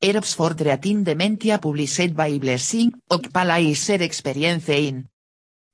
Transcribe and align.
Herbs 0.00 0.34
for 0.34 0.54
Treating 0.54 1.02
Dementia 1.02 1.58
published 1.58 2.14
by 2.14 2.38
Blessing, 2.38 2.92
Okpalaiser 3.10 4.00
Experience 4.00 4.68
in. 4.68 5.08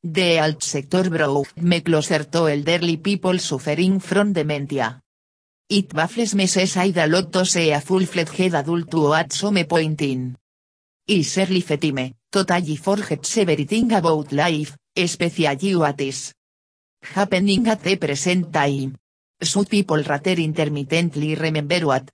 The 0.03 0.39
alt 0.39 0.63
sector 0.63 1.11
brought 1.11 1.61
me 1.61 1.83
closer 1.83 2.25
to 2.25 2.49
elderly 2.49 2.97
people 2.97 3.39
suffering 3.39 4.01
from 4.01 4.33
dementia. 4.33 4.99
It 5.69 5.93
baffles 5.93 6.35
me 6.35 6.47
says 6.47 6.79
I 6.79 6.95
a 6.97 7.07
lot 7.07 7.33
to 7.35 7.45
say 7.45 7.73
a 7.73 7.83
full-fledged 7.83 8.55
adult 8.55 8.91
to 8.93 9.13
at 9.13 9.31
some 9.35 9.63
point 9.67 10.01
in. 10.01 10.35
Is 11.07 11.37
early 11.37 11.61
fetime, 11.61 12.15
totally 12.33 12.77
forget 12.77 13.29
everything 13.37 13.93
about 13.93 14.33
life, 14.33 14.75
especially 14.97 15.77
what 15.77 16.01
is 16.01 16.33
happening 17.13 17.69
at 17.69 17.83
the 17.83 17.97
present 17.97 18.51
time. 18.51 18.97
Some 19.43 19.67
people 19.67 20.03
rather 20.03 20.33
intermittently 20.33 21.35
remember 21.35 21.81
what 21.81 22.11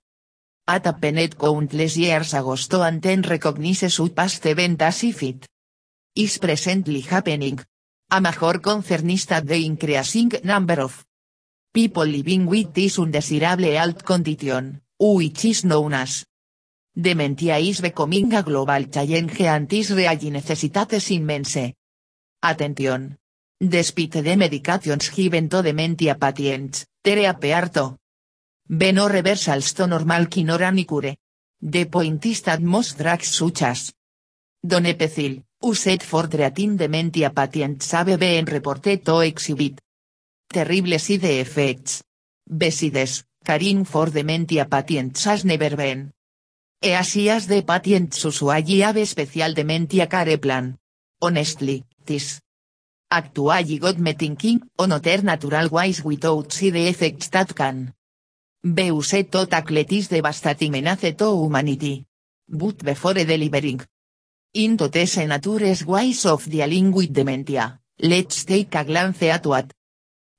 at 0.75 0.85
happened 0.85 1.37
countless 1.37 1.97
years 1.97 2.33
ago 2.33 2.55
and 2.83 3.01
then 3.01 3.21
recognize 3.21 3.93
su 3.93 4.09
past 4.09 4.45
event 4.45 4.81
as 4.81 5.03
if 5.03 5.23
it 5.23 5.45
is 6.15 6.37
presently 6.39 7.01
happening. 7.01 7.59
A 8.09 8.19
major 8.21 8.59
concern 8.59 9.09
is 9.09 9.25
that 9.25 9.47
the 9.47 9.65
increasing 9.65 10.31
number 10.43 10.81
of 10.81 11.05
people 11.73 12.05
living 12.05 12.45
with 12.45 12.73
this 12.73 12.99
undesirable 12.99 13.71
health 13.71 14.03
condition, 14.03 14.81
which 14.99 15.45
is 15.45 15.65
known 15.65 15.93
as 15.93 16.25
dementia 16.95 17.57
is 17.57 17.81
becoming 17.81 18.33
a 18.33 18.43
global 18.43 18.83
challenge 18.85 19.41
and 19.41 19.71
is 19.73 19.91
really 19.91 20.29
necessitates 20.29 21.11
immense 21.11 21.73
attention. 22.43 23.17
Despite 23.59 24.23
the 24.23 24.35
medications 24.35 25.13
given 25.15 25.47
to 25.49 25.61
dementia 25.61 26.15
patients, 26.15 26.85
there 27.03 27.29
appear 27.29 27.69
to 28.71 28.77
be 28.77 28.93
no 28.93 29.09
reversals 29.09 29.73
to 29.73 29.85
normal 29.85 30.29
kinora 30.29 30.71
ni 30.71 30.85
cure. 30.85 31.17
The 31.59 31.85
point 31.87 32.25
is 32.25 32.41
that 32.43 32.61
most 32.61 32.97
drugs 32.97 33.27
such 33.27 33.63
as 33.63 33.93
donepezil, 34.63 35.43
used 35.61 36.03
for 36.03 36.29
treating 36.29 36.77
dementia 36.77 37.31
patients 37.31 37.91
have 37.91 38.17
been 38.17 38.45
reported 38.45 39.03
to 39.03 39.19
exhibit 39.19 39.81
terrible 40.47 40.97
side 40.99 41.25
effects. 41.25 42.03
Besides, 42.47 43.25
caring 43.43 43.83
for 43.83 44.09
dementia 44.09 44.65
patients 44.65 45.25
has 45.25 45.43
never 45.43 45.75
been. 45.75 46.13
E 46.81 46.95
así 46.95 47.27
as 47.27 47.47
the 47.47 47.63
patients 47.63 48.23
usually 48.23 48.79
have 48.79 49.05
special 49.05 49.53
dementia 49.53 50.07
care 50.07 50.37
plan. 50.37 50.77
Honestly, 51.19 51.83
this 52.05 52.39
actually 53.11 53.79
got 53.79 53.97
me 53.99 54.13
thinking 54.13 54.61
on 54.79 54.93
other 54.93 55.21
natural 55.21 55.67
ways 55.67 56.01
without 56.05 56.53
side 56.53 56.77
effects 56.77 57.29
that 57.31 57.53
can 57.53 57.93
be 58.63 58.83
used 58.83 59.31
to 59.31 59.45
tackle 59.47 59.83
this 59.83 60.07
devastating 60.07 60.71
menace 60.71 61.15
to 61.15 61.43
humanity. 61.43 62.05
But 62.47 62.83
before 62.83 63.13
delivering 63.13 63.81
into 64.53 64.87
these 64.87 65.17
natures 65.17 65.85
ways 65.85 66.25
of 66.25 66.49
dealing 66.49 66.91
with 66.91 67.13
dementia, 67.13 67.79
let's 67.99 68.45
take 68.45 68.75
a 68.75 68.83
glance 68.83 69.23
at 69.23 69.45
what 69.45 69.73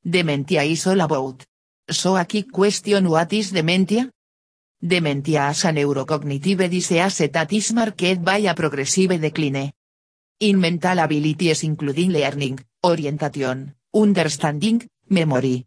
dementia 0.04 0.62
is 0.62 0.86
all 0.86 1.00
about. 1.00 1.44
So 1.88 2.16
a 2.16 2.24
key 2.24 2.44
question 2.44 3.08
what 3.08 3.32
is 3.32 3.50
dementia? 3.50 4.10
Dementia 4.80 5.48
as 5.48 5.64
a 5.64 5.68
neurocognitive 5.68 6.68
disease 6.70 7.28
that 7.32 7.52
is 7.52 7.72
marked 7.72 8.22
by 8.22 8.38
a 8.38 8.54
progressive 8.54 9.20
decline 9.20 9.72
in 10.40 10.60
mental 10.60 10.98
abilities 10.98 11.62
including 11.62 12.10
learning, 12.10 12.58
orientation, 12.84 13.74
understanding, 13.94 14.88
memory, 15.08 15.66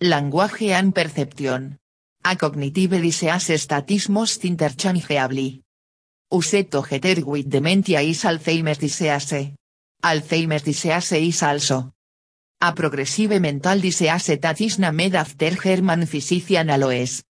language 0.00 0.62
and 0.70 0.94
perception. 0.94 1.78
A 2.24 2.36
cognitive 2.36 3.00
disease 3.00 3.66
that 3.68 3.90
is 3.90 4.08
most 4.08 4.44
interchangeably 4.44 5.62
used 6.30 6.70
to 6.70 6.82
get 6.82 7.24
with 7.26 7.48
dementia 7.48 8.00
is 8.00 8.22
Alzheimer's 8.24 8.78
disease. 8.78 9.54
Alzheimer's 10.02 10.62
disease 10.62 11.12
is 11.12 11.42
also 11.42 11.92
a 12.60 12.72
progressive 12.72 13.40
mental 13.40 13.80
disease 13.80 14.38
that 14.40 14.60
is 14.60 14.78
named 14.78 15.14
after 15.14 15.50
German 15.50 16.06
physician 16.06 16.70
Alois 16.70 17.22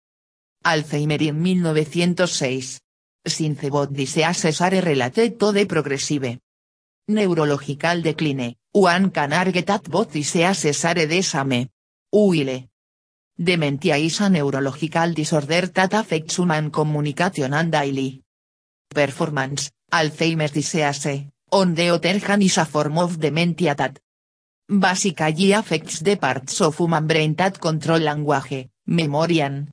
Alzheimer 0.65 1.21
in 1.21 1.63
1906. 1.63 2.81
Since 3.27 3.69
both 3.69 3.93
diseases 3.93 4.61
are 4.63 4.81
related 4.81 5.39
to 5.39 5.53
the 5.53 5.67
progressive 5.67 6.39
neurological 7.09 8.01
decline, 8.01 8.55
one 8.73 9.11
can 9.11 9.33
argue 9.33 9.63
that 9.63 9.85
both 9.85 10.13
diseases 10.13 10.85
are. 10.85 11.67
Uile. 12.11 12.68
Dementia 13.41 13.97
is 13.97 14.21
a 14.21 14.29
neurological 14.29 15.13
disorder 15.15 15.69
that 15.69 15.95
affects 15.95 16.37
human 16.37 16.73
communication 16.73 17.55
and 17.55 17.71
daily 17.71 18.21
performance. 18.89 19.71
Alzheimer's 19.93 20.51
disease, 20.51 21.29
on 21.53 21.75
the 21.75 21.91
other 21.91 22.19
hand 22.19 22.43
is 22.43 22.59
a 22.59 22.65
form 22.65 22.99
of 22.99 23.21
dementia 23.21 23.77
that 23.77 24.01
basically 24.69 25.53
affects 25.53 26.01
the 26.01 26.17
parts 26.17 26.61
of 26.61 26.77
human 26.77 27.07
brain 27.07 27.35
that 27.37 27.61
control 27.61 28.01
language, 28.01 28.69
memory 28.87 29.41
and 29.41 29.71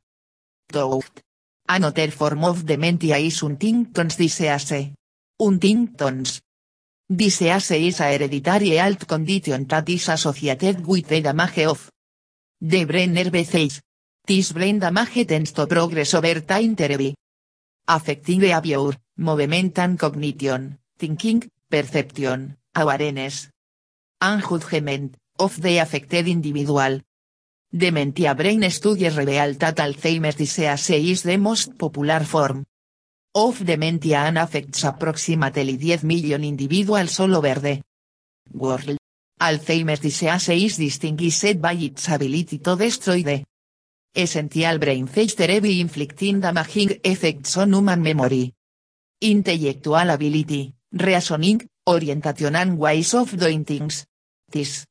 thought. 0.72 1.22
Another 1.68 2.12
form 2.12 2.46
of 2.46 2.66
dementia 2.66 3.18
is 3.18 3.40
Huntington's 3.40 4.16
disease. 4.16 4.94
Huntington's 5.42 6.42
Disease 7.08 7.72
is 7.72 8.00
a 8.00 8.14
hereditary 8.14 8.78
health 8.78 9.08
condition 9.08 9.68
that 9.68 9.88
is 9.90 10.10
associated 10.10 10.88
with 10.88 11.08
the 11.08 11.22
damage 11.22 11.66
of 11.66 11.92
nerve 12.62 13.46
cells. 13.46 13.82
This 14.26 14.52
brain 14.52 14.80
damage 14.80 15.28
tends 15.28 15.52
to 15.54 15.68
progress 15.68 16.14
over 16.14 16.42
time 16.42 16.76
terribly. 16.76 17.16
Affecting 17.88 18.40
behavior, 18.40 18.92
movement 19.18 19.78
and 19.78 20.00
cognition, 20.00 20.80
thinking, 20.98 21.50
perception, 21.70 22.58
awareness, 22.76 23.50
and 24.22 24.42
judgment, 24.42 25.16
of 25.38 25.62
the 25.62 25.78
affected 25.78 26.28
individual. 26.28 27.02
Dementia 27.72 28.34
brain 28.34 28.70
studies 28.72 29.16
reveal 29.18 29.54
that 29.56 29.78
Alzheimer's 29.78 30.36
disease 30.36 30.90
is 30.90 31.24
the 31.24 31.38
most 31.38 31.78
popular 31.78 32.24
form 32.24 32.64
of 33.36 33.66
dementia 33.66 34.20
and 34.20 34.38
affects 34.38 34.84
approximately 34.86 35.78
10 35.78 36.08
million 36.08 36.44
individuals 36.44 37.20
all 37.20 37.36
over 37.36 37.60
the 37.60 37.82
world. 38.54 38.98
Alzheimer's 39.40 40.00
disease 40.00 40.50
is 40.50 40.78
distinguished 40.78 41.62
by 41.62 41.74
its 41.74 42.08
ability 42.08 42.60
to 42.60 42.76
destroy 42.76 43.22
the 43.22 43.44
essential 44.16 44.78
brain 44.80 45.08
cells 45.08 45.66
inflicting 45.66 46.40
damaging 46.40 47.00
effects 47.04 47.58
on 47.58 47.74
human 47.74 48.02
memory, 48.02 48.54
intellectual 49.22 50.10
ability, 50.10 50.74
reasoning, 50.94 51.68
orientation 51.88 52.56
and 52.56 52.78
ways 52.78 53.14
of 53.14 53.38
doing 53.38 53.66
things. 53.66 54.06
This 54.50 54.86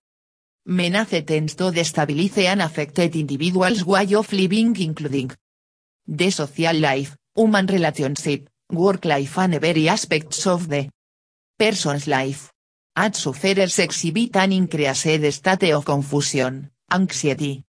menace 0.67 1.25
tends 1.25 1.55
to 1.55 1.71
destabilize 1.71 2.39
an 2.39 2.61
affected 2.61 3.17
individual's 3.17 3.85
way 3.85 4.15
of 4.15 4.31
living 4.33 4.77
including 4.79 5.31
the 6.07 6.31
social 6.31 6.77
life, 6.77 7.17
human 7.35 7.67
relationship, 7.67 8.49
work 8.71 9.07
life 9.07 9.39
and 9.39 9.55
every 9.55 9.89
aspects 9.89 10.47
of 10.47 10.69
the 10.69 10.91
person's 11.59 12.07
life. 12.07 12.54
Ad 12.97 13.17
sufferers 13.17 13.81
exhibit 13.81 14.37
an 14.37 14.53
increased 14.53 15.33
state 15.33 15.73
of 15.73 15.85
confusion, 15.85 16.71
anxiety, 16.89 17.65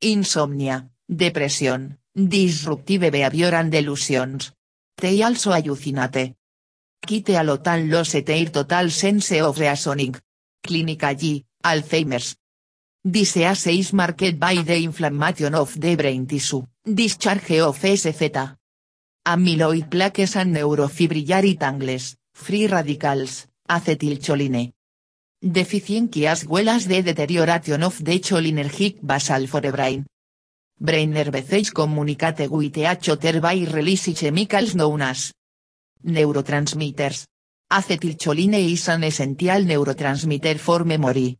insomnia, 0.00 0.88
depression, 1.06 1.98
disruptive 2.14 3.10
behavior 3.10 3.54
and 3.54 3.70
delusions. 3.70 4.52
They 4.96 5.22
also 5.22 5.52
hallucinate. 5.52 6.36
Kite 7.06 7.36
a 7.36 7.42
lotan 7.44 7.90
lost 7.90 8.24
their 8.24 8.50
total 8.50 8.88
sense 8.88 9.32
of 9.32 9.58
reasoning. 9.58 10.16
Clinically, 10.62 11.44
Alzheimer's. 11.62 12.36
Disease 13.04 13.66
is 13.66 13.92
marked 13.92 14.38
by 14.38 14.62
the 14.62 14.82
inflammation 14.82 15.54
of 15.54 15.78
the 15.78 15.94
brain 15.94 16.26
tissue, 16.26 16.64
discharge 16.82 17.60
of 17.60 17.76
SZ. 17.76 18.56
Amyloid 19.26 19.90
plaques 19.90 20.36
and 20.36 20.56
neurofibrillary 20.56 21.58
tangles, 21.58 22.16
free 22.32 22.66
radicals, 22.66 23.46
acetylcholine. 23.68 24.72
Deficiency 25.40 26.26
as 26.26 26.46
well 26.46 26.68
as 26.70 26.86
the 26.86 27.02
deterioration 27.02 27.82
of 27.82 28.02
the 28.02 28.18
cholinergic 28.18 28.98
basal 29.02 29.46
forebrain. 29.46 30.04
Brain 30.80 31.12
nerve 31.12 31.44
cells 31.44 31.70
communicate 31.70 32.50
with 32.50 32.76
each 32.76 33.08
other 33.08 33.40
by 33.40 33.66
release 33.70 34.12
chemicals 34.18 34.74
known 34.74 35.02
as 35.02 35.32
neurotransmitters. 36.04 37.26
Acetylcholine 37.70 38.72
is 38.72 38.88
an 38.88 39.04
essential 39.04 39.62
neurotransmitter 39.64 40.58
for 40.58 40.84
memory. 40.84 41.36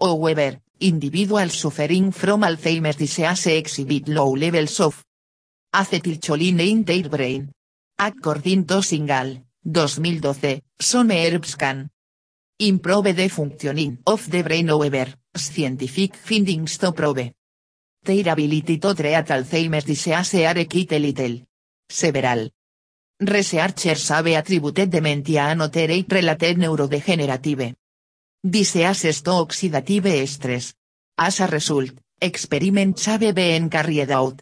However, 0.00 0.60
individuals 0.80 1.54
suffering 1.54 2.12
from 2.12 2.42
Alzheimer's 2.42 2.96
disease 2.96 3.46
exhibit 3.46 4.08
low 4.08 4.34
levels 4.34 4.80
of 4.80 5.04
acetylcholine 5.74 6.60
in 6.60 6.84
their 6.84 7.08
brain. 7.08 7.50
According 7.98 8.64
to 8.66 8.80
Singal, 8.80 9.42
2012, 9.64 10.60
some 10.78 11.10
herbs 11.10 11.56
improve 12.58 13.14
the 13.14 13.28
functioning 13.28 13.98
of 14.06 14.30
the 14.30 14.42
brain 14.42 14.68
however, 14.68 15.14
scientific 15.34 16.16
findings 16.16 16.78
to 16.78 16.92
prove 16.92 17.32
their 18.08 18.32
ability 18.32 18.78
to 18.78 18.94
treat 18.94 19.28
Alzheimer's 19.28 19.84
disease 19.84 20.34
are 20.46 20.64
quite 20.64 20.92
little. 20.92 21.42
Several. 21.88 22.50
Researchers 23.20 24.08
have 24.08 24.26
attributed 24.26 24.90
dementia 24.90 25.42
and 25.42 25.62
other 25.62 25.86
related 25.86 26.56
neurodegenerative. 26.56 27.74
Diseases 28.42 29.22
to 29.22 29.30
oxidative 29.30 30.26
stress. 30.26 30.74
As 31.18 31.40
a 31.40 31.48
result, 31.48 31.90
experiments 32.20 33.06
have 33.06 33.34
been 33.34 33.68
carried 33.68 34.10
out 34.10 34.40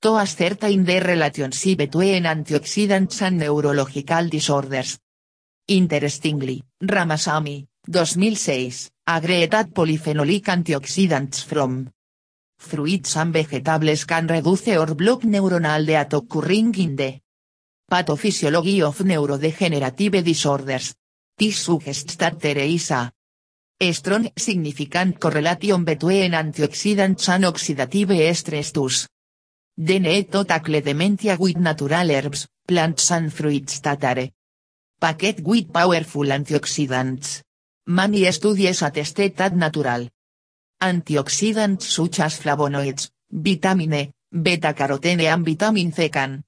to 0.00 0.16
ascertain 0.16 0.84
the 0.84 0.98
relationship 0.98 1.76
between 1.76 2.24
antioxidants 2.24 3.20
and 3.20 3.38
neurological 3.38 4.28
disorders. 4.28 4.98
Interestingly, 5.68 6.62
Ramasamy, 6.80 7.66
2006, 7.84 8.90
agreed 9.06 9.50
polyphenolic 9.74 10.48
antioxidants 10.48 11.44
from 11.44 11.90
fruits 12.58 13.16
and 13.16 13.32
vegetables 13.32 14.06
can 14.06 14.26
reduce 14.26 14.68
or 14.68 14.94
block 14.94 15.22
neuronal 15.22 15.84
death 15.84 16.14
occurring 16.14 16.74
in 16.76 16.96
the 16.96 17.20
pathophysiology 17.90 18.82
of 18.82 18.98
neurodegenerative 18.98 20.24
disorders. 20.24 20.94
This 21.36 21.58
suggests 21.58 22.16
that 22.16 22.40
there 22.40 22.58
is 22.58 22.90
a 22.90 23.12
strong 23.92 24.30
significant 24.34 25.18
correlation 25.18 25.84
between 25.84 26.32
antioxidants 26.32 27.28
and 27.28 27.44
oxidative 27.44 28.34
stress 28.34 28.72
thus. 29.80 29.86
The 29.86 29.98
need 29.98 30.30
to 30.30 30.44
tackle 30.44 30.80
dementia 30.82 31.36
with 31.38 31.56
natural 31.56 32.10
herbs, 32.10 32.48
plants 32.66 33.10
and 33.10 33.32
fruits 33.32 33.80
that 33.80 34.04
are 34.04 34.30
packed 35.00 35.40
with 35.42 35.72
powerful 35.72 36.26
antioxidants. 36.26 37.42
Many 37.86 38.30
studies 38.30 38.82
attested 38.82 39.36
that 39.36 39.56
natural 39.56 40.08
antioxidants 40.82 41.82
such 41.82 42.20
as 42.20 42.40
flavonoids, 42.40 43.10
vitamin 43.30 43.94
E, 43.94 44.12
beta-carotene 44.30 45.26
and 45.32 45.44
vitamin 45.46 45.92
C 45.92 46.08
can 46.10 46.44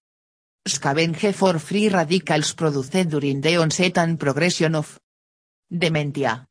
scavenge 0.69 1.35
for 1.35 1.59
free 1.59 1.89
radicals 1.89 2.55
produced 2.55 3.09
during 3.09 3.41
the 3.41 3.57
onset 3.57 3.99
and 3.99 4.19
progression 4.19 4.75
of 4.75 5.01
dementia. 5.69 6.47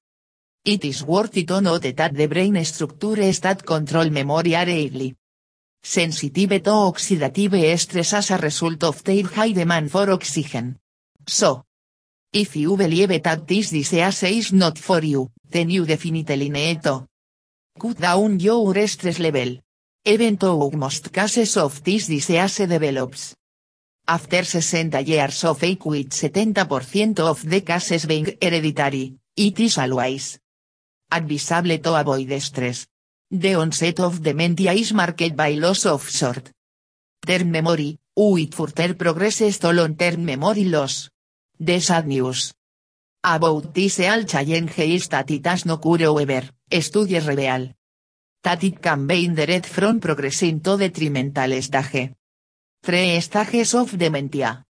It 0.66 0.83
is 0.86 1.04
worth 1.04 1.31
to 1.31 1.62
note 1.62 1.95
that 1.95 2.13
the 2.13 2.28
brain 2.28 2.63
structures 2.66 3.39
that 3.39 3.66
control 3.66 4.10
memory 4.10 4.56
are 4.56 4.66
highly 4.66 5.16
sensitive 5.81 6.62
to 6.63 6.69
oxidative 6.69 7.78
stress 7.78 8.13
as 8.13 8.31
a 8.31 8.38
result 8.38 8.83
of 8.83 9.04
their 9.04 9.24
high 9.24 9.51
demand 9.51 9.92
for 9.92 10.10
oxygen. 10.10 10.78
So, 11.28 11.63
if 12.33 12.56
you 12.56 12.78
believe 12.78 13.22
that 13.24 13.48
this 13.48 13.72
disease 13.72 14.24
is 14.24 14.54
not 14.54 14.78
for 14.78 15.04
you, 15.04 15.30
then 15.50 15.69
you 15.69 15.86
definitely 15.86 16.50
need 16.50 16.81
to 16.83 17.06
cut 17.80 18.00
down 18.00 18.39
your 18.39 18.88
stress 18.88 19.19
level. 19.19 19.60
Even 20.04 20.36
though 20.36 20.72
most 20.72 21.12
cases 21.12 21.57
of 21.57 21.83
this 21.83 22.07
disease 22.07 22.57
develops 22.57 23.36
after 24.07 24.44
60 24.44 25.04
years 25.04 25.44
of 25.44 25.63
age 25.63 25.86
with 25.86 26.10
70% 26.10 27.19
of 27.19 27.48
the 27.48 27.62
cases 27.62 28.06
being 28.06 28.38
hereditary, 28.42 29.13
it 29.36 29.60
is 29.60 29.78
always 29.78 30.39
advisable 31.12 31.78
to 31.78 31.95
avoid 31.95 32.42
stress. 32.42 32.88
The 33.33 33.56
onset 33.56 34.01
of 34.01 34.22
dementia 34.22 34.74
is 34.74 34.92
marked 34.92 35.38
by 35.38 35.54
loss 35.54 35.86
of 35.86 36.10
short-term 36.10 37.50
memory, 37.50 37.98
with 38.13 38.54
further 38.54 38.94
progresses 38.94 39.57
to 39.60 39.72
long-term 39.72 40.25
memory 40.25 40.66
loss. 40.66 41.10
The 41.57 41.80
sad 41.80 42.07
news 42.07 42.51
about 43.24 43.74
this 43.74 44.01
all 44.01 44.24
challenge 44.24 44.78
is 44.80 45.07
that 45.07 45.31
it 45.31 45.45
has 45.45 45.66
no 45.66 45.78
cure 45.78 46.00
however, 46.00 46.44
studies 46.81 47.25
reveal 47.25 47.72
that 48.44 48.63
it 48.66 48.81
can 48.81 49.07
be 49.07 49.22
hindered 49.22 49.66
from 49.66 50.01
progressing 50.01 50.60
to 50.60 50.75
detrimental 50.75 51.62
stage. 51.62 52.12
Three 52.83 53.22
stages 53.22 53.75
of 53.75 53.98
dementia. 53.98 54.66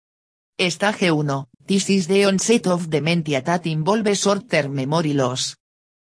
Stage 0.59 1.11
1, 1.11 1.47
this 1.67 1.91
is 1.91 2.07
the 2.07 2.25
onset 2.25 2.69
of 2.69 2.89
dementia 2.89 3.43
that 3.43 3.67
involves 3.67 4.19
short-term 4.19 4.75
memory 4.75 5.13
loss. 5.13 5.57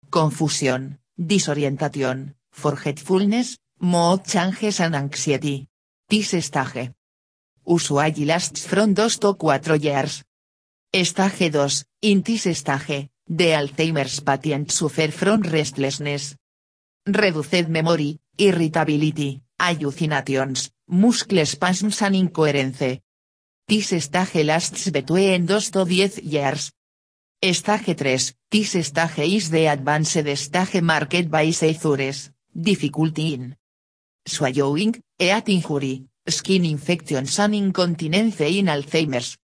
Confusion, 0.10 0.99
disorientation, 1.20 2.36
forgetfulness, 2.50 3.58
mood 3.82 4.24
changes 4.26 4.80
and 4.80 4.96
anxiety. 4.96 5.68
This 6.08 6.30
stage 6.30 6.92
usually 7.68 8.26
lasts 8.26 8.66
from 8.66 8.96
2 8.96 9.10
to 9.20 9.36
4 9.36 9.76
years. 9.76 10.24
Stage 10.92 11.52
2, 11.52 11.86
in 12.02 12.22
this 12.24 12.58
stage, 12.58 13.10
the 13.28 13.52
Alzheimer's 13.54 14.22
patient 14.22 14.72
suffer 14.72 15.12
from 15.12 15.42
restlessness, 15.42 16.36
reduced 17.06 17.68
memory, 17.68 18.18
irritability, 18.38 19.42
hallucinations, 19.60 20.72
muscle 20.88 21.46
spasms 21.46 22.02
and 22.02 22.16
incoherence. 22.16 23.02
This 23.68 23.94
stage 24.04 24.44
lasts 24.46 24.90
between 24.90 25.46
2 25.46 25.60
to 25.60 25.86
10 25.86 26.12
years. 26.24 26.72
Stage 27.42 27.96
3, 27.96 28.34
this 28.52 28.86
stage 28.86 29.20
is 29.20 29.50
the 29.50 29.68
advanced 29.68 30.28
stage 30.36 30.82
marked 30.82 31.32
by 31.32 31.50
seizures, 31.52 32.32
difficulty 32.54 33.34
in. 33.34 33.56
Swallowing, 34.28 35.02
heat 35.18 35.48
injury, 35.48 36.04
skin 36.28 36.66
infections 36.66 37.40
and 37.40 37.56
incontinence 37.56 38.42
in 38.42 38.66
Alzheimer's. 38.66 39.38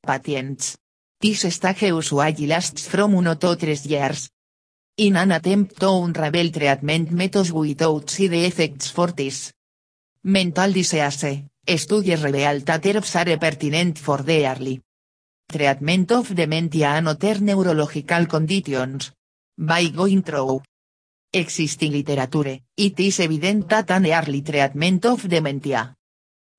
Patients. 0.00 0.78
This 1.20 1.54
stage 1.54 1.82
usually 1.82 2.46
lasts 2.46 2.88
from 2.88 3.12
1 3.12 3.36
to 3.36 3.54
3 3.54 3.76
years. 3.84 4.30
In 4.96 5.16
an 5.16 5.32
attempt 5.32 5.78
to 5.78 5.90
unravel 5.90 6.50
treatment 6.50 7.10
methods 7.10 7.52
without 7.52 8.08
side 8.08 8.32
effects 8.32 8.88
for 8.88 9.12
this 9.12 9.52
mental 10.24 10.72
disease, 10.72 11.44
studies 11.76 12.22
reveal 12.22 12.60
that 12.60 12.86
are 12.86 13.36
pertinent 13.36 13.98
for 13.98 14.22
the 14.22 14.46
early 14.46 14.80
treatment 15.46 16.10
of 16.12 16.34
dementia 16.34 16.90
and 16.90 17.08
other 17.08 17.40
neurological 17.40 18.26
conditions. 18.26 19.12
By 19.58 19.88
going 19.88 20.22
through. 20.22 20.62
Existing 21.32 21.92
literature, 21.92 22.60
it 22.76 23.00
is 23.00 23.20
evident 23.20 23.68
that 23.68 23.90
an 23.90 24.06
early 24.06 24.42
treatment 24.42 25.04
of 25.04 25.28
dementia, 25.28 25.94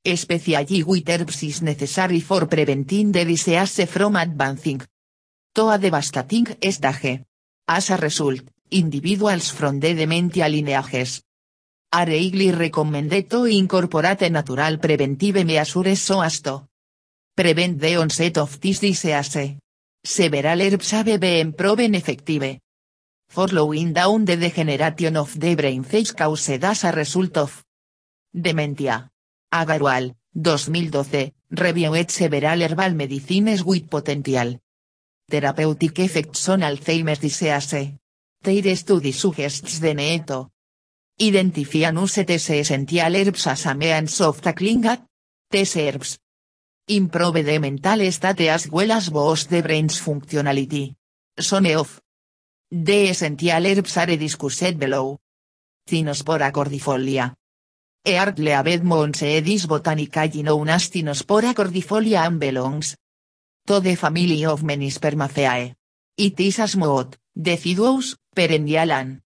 especially 0.05 0.83
with 0.83 1.09
herbs 1.09 1.61
necessary 1.61 2.19
for 2.19 2.45
preventing 2.47 3.11
the 3.11 3.25
disease 3.25 3.85
from 3.87 4.15
advancing. 4.17 4.81
To 5.53 5.69
a 5.69 5.77
devastating 5.77 6.57
stage. 6.69 7.23
As 7.67 7.89
a 7.89 7.97
result, 7.97 8.41
individuals 8.69 9.49
from 9.49 9.79
the 9.79 9.93
dementia 9.93 10.47
lineages. 10.47 11.23
Are 11.93 12.05
highly 12.05 12.51
recommended 12.51 13.29
to 13.29 13.45
incorporate 13.45 14.29
natural 14.29 14.77
preventive 14.77 15.45
measures 15.45 16.01
so 16.01 16.21
as 16.21 16.41
to 16.41 16.67
prevent 17.37 17.79
the 17.79 17.95
onset 17.97 18.37
of 18.39 18.59
this 18.59 18.79
disease. 18.79 19.57
Several 20.03 20.61
herbs 20.61 20.91
have 20.91 21.19
been 21.19 21.53
proven 21.53 21.93
effective. 21.93 22.59
Following 23.29 23.93
down 23.93 24.25
the 24.25 24.37
degeneration 24.37 25.17
of 25.17 25.39
the 25.39 25.53
brain 25.53 25.83
phase 25.83 26.13
caused 26.13 26.63
as 26.63 26.83
a 26.83 26.91
result 26.91 27.37
of 27.37 27.63
dementia. 28.33 29.07
Agarwal, 29.53 30.15
2012, 30.33 31.31
reviewed 31.51 32.09
several 32.09 32.61
herbal 32.63 32.93
medicines 32.95 33.63
with 33.63 33.87
potential 33.87 34.59
therapeutic 35.29 35.99
effects 35.99 36.49
on 36.49 36.61
Alzheimer's 36.61 37.19
disease. 37.19 37.93
Their 38.41 38.75
study 38.75 39.11
suggests 39.11 39.79
the 39.79 39.93
need 39.93 40.31
identify 41.21 41.87
and 41.87 41.99
use 41.99 42.15
these 42.15 42.49
essential 42.49 43.15
herbs 43.15 43.45
as 43.47 43.65
a 43.65 43.75
means 43.75 44.21
of 44.21 44.41
tackling 44.41 44.85
at 44.85 45.03
these 45.51 45.75
herbs. 45.77 46.17
Improve 46.89 47.43
the 47.43 47.59
mental 47.59 48.11
state 48.11 48.47
as 48.49 48.69
well 48.71 48.93
as 48.93 49.09
boost 49.09 49.49
the 49.49 49.61
brain's 49.61 49.99
functionality. 49.99 50.95
Some 51.37 51.65
of 51.75 51.99
the 52.71 53.09
essential 53.09 53.65
herbs 53.65 53.97
are 53.97 54.15
discussed 54.15 54.79
below. 54.79 55.19
Cinospora 55.85 56.51
cordifolia. 56.53 57.35
Eartle 58.05 58.53
Abed 58.53 58.83
Mons 58.85 59.21
edis 59.21 59.67
botanically 59.67 60.43
known 60.43 60.69
as 60.69 60.89
Cinospora 60.89 61.53
cordifolia 61.53 62.25
and 62.25 62.39
belongs 62.39 62.95
to 63.65 63.81
the 63.81 63.97
family 63.97 64.45
of 64.45 64.63
Menispermaceae. 64.63 65.75
It 66.15 66.39
is 66.39 66.59
a 66.59 66.69
smooth, 66.69 67.15
deciduous, 67.35 68.15
perennial 68.33 68.91
and 68.93 69.21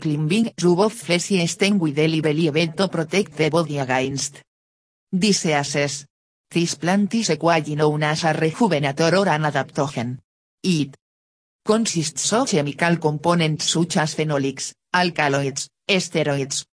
climbing 0.00 0.54
of 0.64 0.92
fleshy 0.94 1.46
stem 1.46 1.78
with 1.78 1.98
a 1.98 2.72
to 2.72 2.88
protect 2.88 3.36
the 3.36 3.50
body 3.50 3.78
against 3.78 4.40
diseases. 5.12 6.06
This 6.48 6.76
plant 6.76 7.12
is 7.14 7.30
equally 7.30 7.74
known 7.74 8.04
as 8.04 8.24
a 8.24 8.32
rejuvenator 8.32 9.12
or 9.18 9.28
an 9.28 9.42
adaptogen. 9.42 10.18
It 10.62 10.96
consists 11.64 12.32
of 12.32 12.48
chemical 12.48 12.96
components 12.98 13.70
such 13.70 13.96
as 13.96 14.14
phenolics, 14.14 14.72
alkaloids, 14.92 15.68
steroids, 15.88 16.64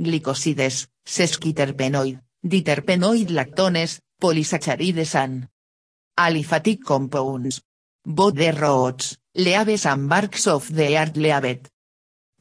glicosides, 0.00 0.86
sesquiterpenoid, 1.04 2.20
diterpenoid 2.46 3.30
lactones, 3.30 3.98
polysaccharides 4.20 5.14
and 5.16 5.48
aliphatic 6.16 6.84
compounds. 6.84 7.62
Both 8.04 8.36
the 8.36 8.52
roots, 8.52 9.18
leaves 9.34 9.86
and 9.86 10.08
barks 10.08 10.46
of 10.46 10.72
the 10.72 10.96
art 10.96 11.14
leavet. 11.14 11.66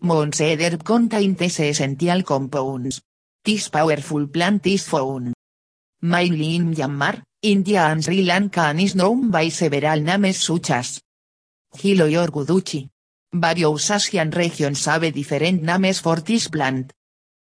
Monseeder 0.04 0.82
contain 0.84 1.34
these 1.36 1.60
essential 1.60 2.24
compounds. 2.24 3.02
This 3.44 3.70
powerful 3.70 4.28
plant 4.28 4.66
is 4.68 4.88
found 4.88 5.34
mainly 6.02 6.56
in 6.56 6.74
Myanmar, 6.74 7.24
India 7.42 7.86
and 7.86 8.04
Sri 8.04 8.24
Lanka 8.24 8.62
and 8.62 8.82
is 8.82 8.96
known 8.96 9.30
by 9.30 9.50
several 9.50 10.02
names 10.02 10.38
such 10.38 10.72
as 10.72 11.02
Giloy 11.74 12.16
or 12.18 12.28
Guduchi. 12.28 12.90
Various 13.32 13.92
Asian 13.92 14.32
regions 14.32 14.86
have 14.86 15.12
different 15.14 15.62
names 15.62 16.00
for 16.00 16.18
this 16.22 16.48
plant. 16.48 16.92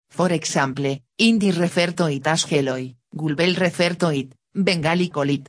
For 0.10 0.32
example, 0.32 0.98
Indi 1.18 1.52
refer 1.52 1.92
to 1.94 2.08
it 2.08 2.26
as 2.28 2.46
Geloy, 2.46 2.96
Gulbel 3.16 3.56
refer 3.60 3.96
to 3.96 4.10
it, 4.10 4.34
Bengali 4.54 5.10
colit. 5.10 5.48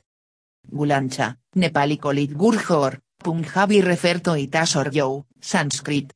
Gulancha, 0.71 1.37
Nepali 1.55 1.97
colit 1.97 2.33
Gurjor, 2.35 2.99
Punjabi 3.17 3.81
refer 3.81 4.19
to 4.19 4.35
it 4.35 4.55
as 4.55 4.75
Oryo, 4.75 5.25
Sanskrit. 5.39 6.13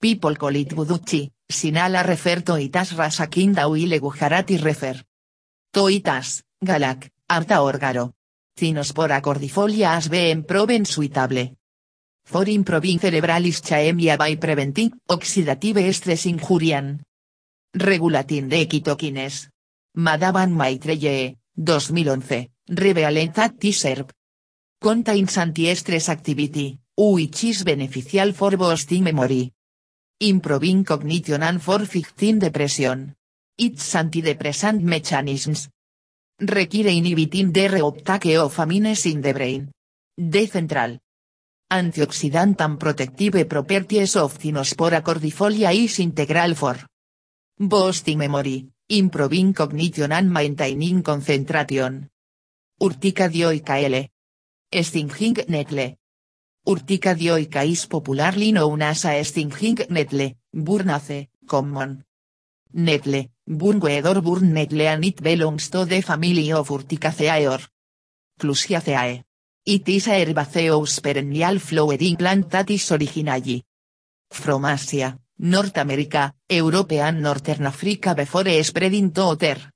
People 0.00 0.36
call 0.36 0.56
it 0.56 0.74
Guduchi, 0.74 1.30
Sinala 1.50 2.06
refer 2.06 2.42
to 2.42 2.56
it 2.56 2.76
as 2.76 2.92
Gujarati 2.92 4.58
refer. 4.58 5.02
Toitas, 5.78 6.42
Galak, 6.60 7.12
Arta 7.28 7.62
Orgaro. 7.62 8.14
Cinospora 8.58 9.22
cordifolia 9.22 9.94
as 9.94 10.10
en 10.10 10.42
proven 10.42 10.84
suitable. 10.84 11.54
For 12.24 12.48
improving 12.48 12.98
cerebralis 12.98 13.62
chaemia 13.62 14.16
by 14.16 14.34
preventing 14.38 14.90
oxidative 15.06 15.86
stress 15.94 16.26
injurian. 16.26 17.04
Regulatin 17.72 18.48
de 18.48 18.66
quitoquines. 18.66 19.50
Madaban 19.94 20.50
Maitreye, 20.50 21.36
2011, 21.54 22.50
Revealent 22.66 23.34
that 23.36 23.54
T-SERP. 23.60 24.10
Contains 24.80 25.38
anti-stress 25.38 26.08
activity, 26.08 26.80
which 26.96 27.44
is 27.44 27.62
beneficial 27.62 28.32
for 28.32 28.56
boosting 28.56 29.04
memory. 29.04 29.52
Improving 30.18 30.82
cognition 30.82 31.44
and 31.44 31.62
for 31.62 31.86
fighting 31.86 32.40
depression. 32.40 33.14
Its 33.60 33.96
antidepressant 33.96 34.82
mechanisms. 34.82 35.68
Require 36.38 36.90
inhibiting 36.90 37.50
the 37.50 37.68
reuptake 37.68 38.38
of 38.38 38.54
amines 38.58 39.04
in 39.06 39.20
the 39.20 39.32
brain. 39.32 39.72
De 40.16 40.46
central. 40.46 41.00
Antioxidant 41.68 42.60
and 42.60 42.78
protective 42.78 43.48
properties 43.48 44.14
of 44.14 44.38
Cinospora 44.38 45.02
cordifolia 45.02 45.72
is 45.74 45.98
integral 45.98 46.54
for 46.54 46.86
boosting 47.58 48.18
memory, 48.18 48.70
improving 48.88 49.52
cognition 49.52 50.12
and 50.12 50.30
maintaining 50.32 51.02
concentration. 51.02 52.08
Urtica 52.80 53.28
dioica 53.28 53.82
L. 53.82 54.08
Stinging 54.70 55.44
nettle. 55.48 55.98
Urtica 56.64 57.12
dioica 57.16 57.64
is 57.64 57.86
popularly 57.88 58.52
known 58.52 58.82
as 58.82 59.04
a 59.06 59.24
stinging 59.24 59.84
nettle, 59.90 60.36
burnace, 60.52 61.28
common. 61.44 62.04
Nettle, 62.72 63.30
Burn 63.50 63.78
burn 63.78 64.52
nettle 64.52 64.82
and 64.82 65.04
it 65.06 65.22
belongs 65.22 65.70
to 65.70 65.86
the 65.86 66.02
family 66.02 66.52
of 66.52 66.68
Urticaceae 66.68 67.58
Clusiaceae. 68.38 69.24
It 69.64 69.88
is 69.88 70.06
a 70.08 70.20
herbaceous 70.20 71.00
perennial 71.00 71.58
flowering 71.58 72.16
plant 72.16 72.50
that 72.50 72.70
is 72.70 72.84
from 74.30 74.66
Asia, 74.66 75.18
North 75.38 75.78
America, 75.78 76.34
Europe 76.46 76.92
and 76.92 77.22
Northern 77.22 77.64
Africa 77.64 78.14
before 78.14 78.62
spreading 78.62 79.12
to 79.12 79.22
other 79.22 79.72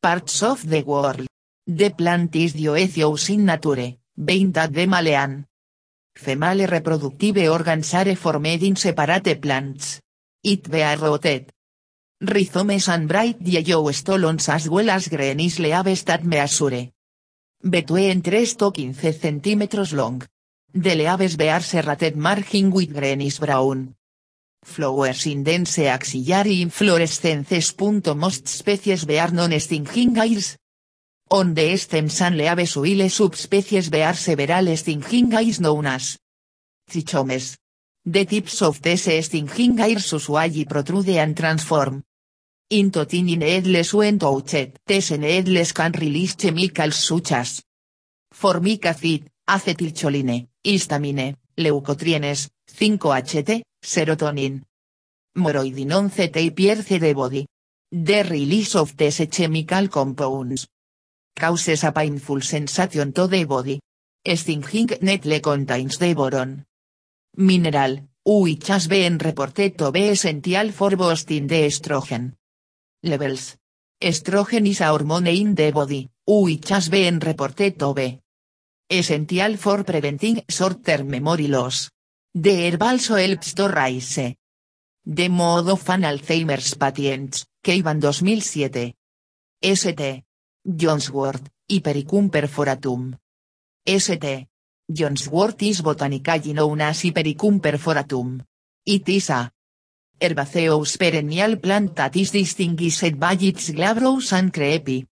parts 0.00 0.44
of 0.44 0.68
the 0.68 0.82
world. 0.82 1.26
The 1.66 1.90
plant 1.90 2.36
is 2.36 2.54
dioecious 2.54 3.30
in 3.30 3.44
nature, 3.44 3.98
being 4.14 4.52
that 4.52 4.72
the 4.72 4.86
male 4.86 5.08
and 5.08 5.46
female 6.14 6.64
reproductive 6.64 7.50
organs 7.50 7.92
are 7.92 8.14
formed 8.14 8.62
in 8.62 8.76
separate 8.76 9.40
plants. 9.42 10.00
It 10.44 10.70
bear 10.70 10.96
rooted 10.96 11.52
Rhizomes 12.22 12.86
and 12.90 13.08
bright 13.08 13.40
yellow 13.40 13.90
stolons 13.92 14.46
as 14.50 14.68
well 14.68 14.90
as 14.90 15.08
greenish 15.08 15.58
leaves 15.58 16.04
that 16.04 16.22
measure 16.22 16.90
between 17.62 18.20
3 18.20 18.46
to 18.56 18.92
15 18.92 19.40
cm 19.40 19.92
long. 19.94 20.22
The 20.74 20.96
leaves 20.96 21.36
bear 21.36 21.60
serrated 21.60 22.18
margin 22.18 22.70
with 22.72 22.92
greenish 22.92 23.38
brown. 23.38 23.94
Flowers 24.62 25.24
in 25.28 25.44
dense 25.44 25.78
axillary 25.78 26.60
inflorescences. 26.62 28.14
Most 28.14 28.46
species 28.48 29.06
bear 29.06 29.30
non-stinging 29.30 30.14
hairs. 30.16 30.58
On 31.30 31.54
the 31.54 31.74
stems 31.78 32.20
and 32.20 32.36
leaves 32.36 32.76
oil 32.76 33.08
subspecies 33.08 33.88
bear 33.88 34.12
several 34.12 34.76
stinging 34.76 35.30
hairs 35.30 35.58
known 35.58 35.86
as 35.86 36.18
trichomes. 36.86 37.56
The 38.04 38.26
tips 38.26 38.60
of 38.60 38.82
these 38.82 39.24
stinging 39.24 39.78
hairs 39.78 40.12
usually 40.12 40.66
protrude 40.66 41.16
and 41.16 41.34
transform 41.34 42.02
into 42.70 43.04
tiny 43.04 43.36
needles 43.36 43.92
when 43.94 44.18
touched. 44.18 44.78
These 44.86 45.18
needles 45.18 45.72
can 45.72 45.92
release 45.92 46.36
chemicals 46.36 46.96
such 46.96 47.32
as 47.32 47.62
formic 48.32 48.86
acid, 48.86 49.28
acetilcholine, 49.48 50.48
histamine, 50.62 51.36
leucotrienes, 51.56 52.48
5-HT, 52.66 53.62
serotonin, 53.82 54.62
moroidinone 55.34 56.30
y 56.34 56.50
pierce 56.50 56.98
the 57.00 57.12
body. 57.12 57.46
The 57.90 58.22
release 58.22 58.76
of 58.76 58.96
these 58.96 59.26
chemical 59.28 59.88
compounds 59.88 60.68
causes 61.34 61.82
a 61.82 61.90
painful 61.90 62.40
sensation 62.40 63.12
to 63.12 63.26
the 63.26 63.44
body. 63.44 63.80
Stinging 64.24 64.98
nettle 65.00 65.40
contains 65.40 65.98
the 65.98 66.14
boron 66.14 66.64
mineral, 67.36 68.08
which 68.24 68.68
has 68.68 68.86
been 68.86 69.18
reported 69.18 69.76
to 69.76 69.90
be 69.90 70.10
essential 70.10 70.70
for 70.72 70.94
boosting 70.94 71.46
the 71.48 71.66
estrogen 71.66 72.34
levels. 73.02 73.56
Estrogen 74.00 74.66
is 74.66 74.80
a 74.80 74.88
hormone 74.88 75.28
in 75.28 75.54
the 75.54 75.70
body, 75.72 76.08
which 76.26 76.68
has 76.70 76.88
been 76.88 77.18
reported 77.18 77.78
to 77.78 77.92
be 77.94 78.18
essential 78.88 79.56
for 79.56 79.84
preventing 79.84 80.42
short-term 80.48 81.08
memory 81.08 81.48
loss. 81.48 81.90
The 82.32 82.68
herb 82.68 82.82
also 82.82 83.16
helps 83.16 83.54
to 83.54 83.68
raise 83.68 84.36
the 85.04 85.28
mode 85.28 85.68
of 85.68 85.88
an 85.88 86.02
Alzheimer's 86.02 86.74
patients, 86.74 87.46
Keivan 87.62 88.00
2007. 88.00 88.94
St. 89.62 90.24
John'swort, 90.64 91.42
Hypericum 91.68 92.30
perforatum. 92.30 93.16
St. 93.84 94.48
John'swort 94.88 95.62
is 95.62 95.82
botanically 95.82 96.52
known 96.52 96.80
as 96.80 97.02
Hypericum 97.02 97.60
perforatum. 97.60 98.40
It 98.86 99.08
is 99.08 99.30
a 99.30 99.50
Herbaceous 100.22 100.96
perennial 100.98 101.56
plant 101.56 101.96
that 101.96 102.14
is 102.16 102.30
distinguished 102.30 103.18
by 103.18 103.38
its 103.40 103.70
glabrous 103.70 104.32
and 104.32 104.52
creepy 104.52 105.06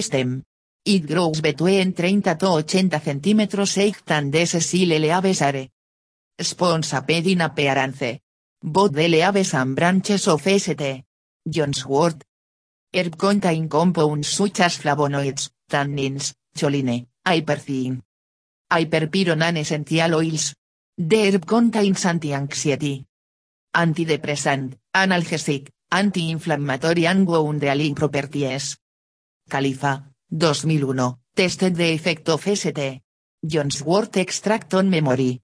stem. 0.00 0.42
It 0.84 1.06
grows 1.06 1.40
between 1.40 1.94
30 1.94 2.20
to 2.20 2.58
80 2.58 2.88
cm 2.90 3.40
height 3.76 4.10
and 4.10 4.34
sessile 4.46 4.98
leaves 4.98 5.42
are 5.42 5.68
sponsaped 6.38 7.26
in 7.26 7.40
appearance. 7.40 8.20
Both 8.62 8.94
leaves 8.94 9.54
and 9.54 9.74
branches 9.74 10.28
of 10.28 10.42
St. 10.42 11.04
John'swort. 11.48 12.22
Herb 12.92 13.16
contain 13.16 13.68
compounds 13.68 14.28
such 14.28 14.60
as 14.60 14.78
flavonoids, 14.78 15.50
tannins, 15.68 16.34
choline, 16.56 17.06
hyperthine, 17.26 18.02
hyperpyron 18.70 19.42
and 19.42 19.58
essential 19.58 20.14
oils. 20.14 20.54
The 20.98 21.28
herb 21.28 21.46
contains 21.46 22.04
anti-anxiety, 22.04 23.04
antidepressant, 23.76 24.78
analgesic, 24.92 25.70
anti-inflammatory 25.90 27.06
and 27.06 27.26
wound 27.26 27.62
properties. 27.94 28.78
Califa, 29.48 30.12
2001, 30.28 31.18
tested 31.34 31.76
the 31.76 31.92
effect 31.92 32.28
of 32.30 32.42
St. 32.42 33.02
John'swort 33.42 34.16
extract 34.16 34.74
on 34.74 34.88
memory. 34.88 35.40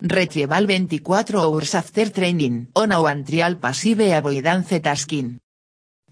Retrieval 0.00 0.64
24 0.64 1.36
hours 1.36 1.74
after 1.74 2.10
training 2.10 2.68
on 2.74 2.92
a 2.92 3.24
trial 3.24 3.56
passive 3.56 4.00
avoidance 4.00 4.80
tasking. 4.80 5.38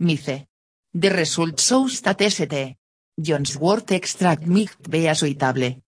Mice. 0.01 0.47
The 0.93 1.11
result 1.11 1.61
shows 1.61 2.03
that 2.03 2.21
St. 2.31 2.77
John'swort 3.19 3.91
extract 3.93 4.47
might 4.47 4.91
be 4.91 5.13
suitable 5.15 5.83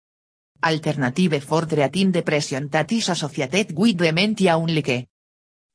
alternative 0.63 1.43
for 1.43 1.67
treating 1.67 2.11
depression 2.11 2.69
that 2.69 2.91
is 2.91 3.09
associated 3.09 3.77
with 3.77 3.97
dementia 3.97 4.57
unlike 4.57 5.07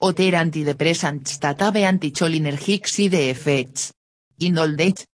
Other 0.05 0.35
antidepressants 0.35 1.39
that 1.39 1.61
have 1.61 1.75
anticholinergic 1.75 2.89
side 2.89 3.15
effects. 3.15 3.93
In 4.41 4.59
old 4.59 4.81
age. 4.81 5.07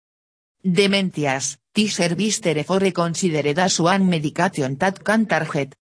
Dementias, 0.64 1.58
T-service 1.74 2.40
terefore 2.40 2.92
considered 2.94 3.60
as 3.60 3.82
one 3.82 4.08
medication 4.08 4.78
that 4.78 5.04
can 5.04 5.26
target 5.26 5.76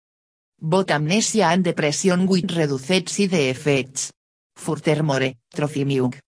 both 0.56 0.92
amnesia 0.92 1.46
and 1.46 1.64
depression 1.64 2.28
with 2.28 2.56
reduced 2.56 3.08
side 3.08 3.34
effects. 3.34 4.12
Furthermore, 4.54 5.34
Trofimiuk. 5.52 6.20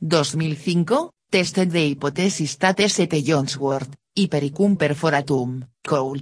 2005, 0.00 1.10
tested 1.30 1.70
the 1.70 1.90
hypothesis 1.90 2.56
that 2.56 2.80
St. 2.90 3.22
John's-Wort, 3.22 3.88
Hypericum 4.16 4.76
perforatum, 4.76 5.62
cowl. 5.80 6.18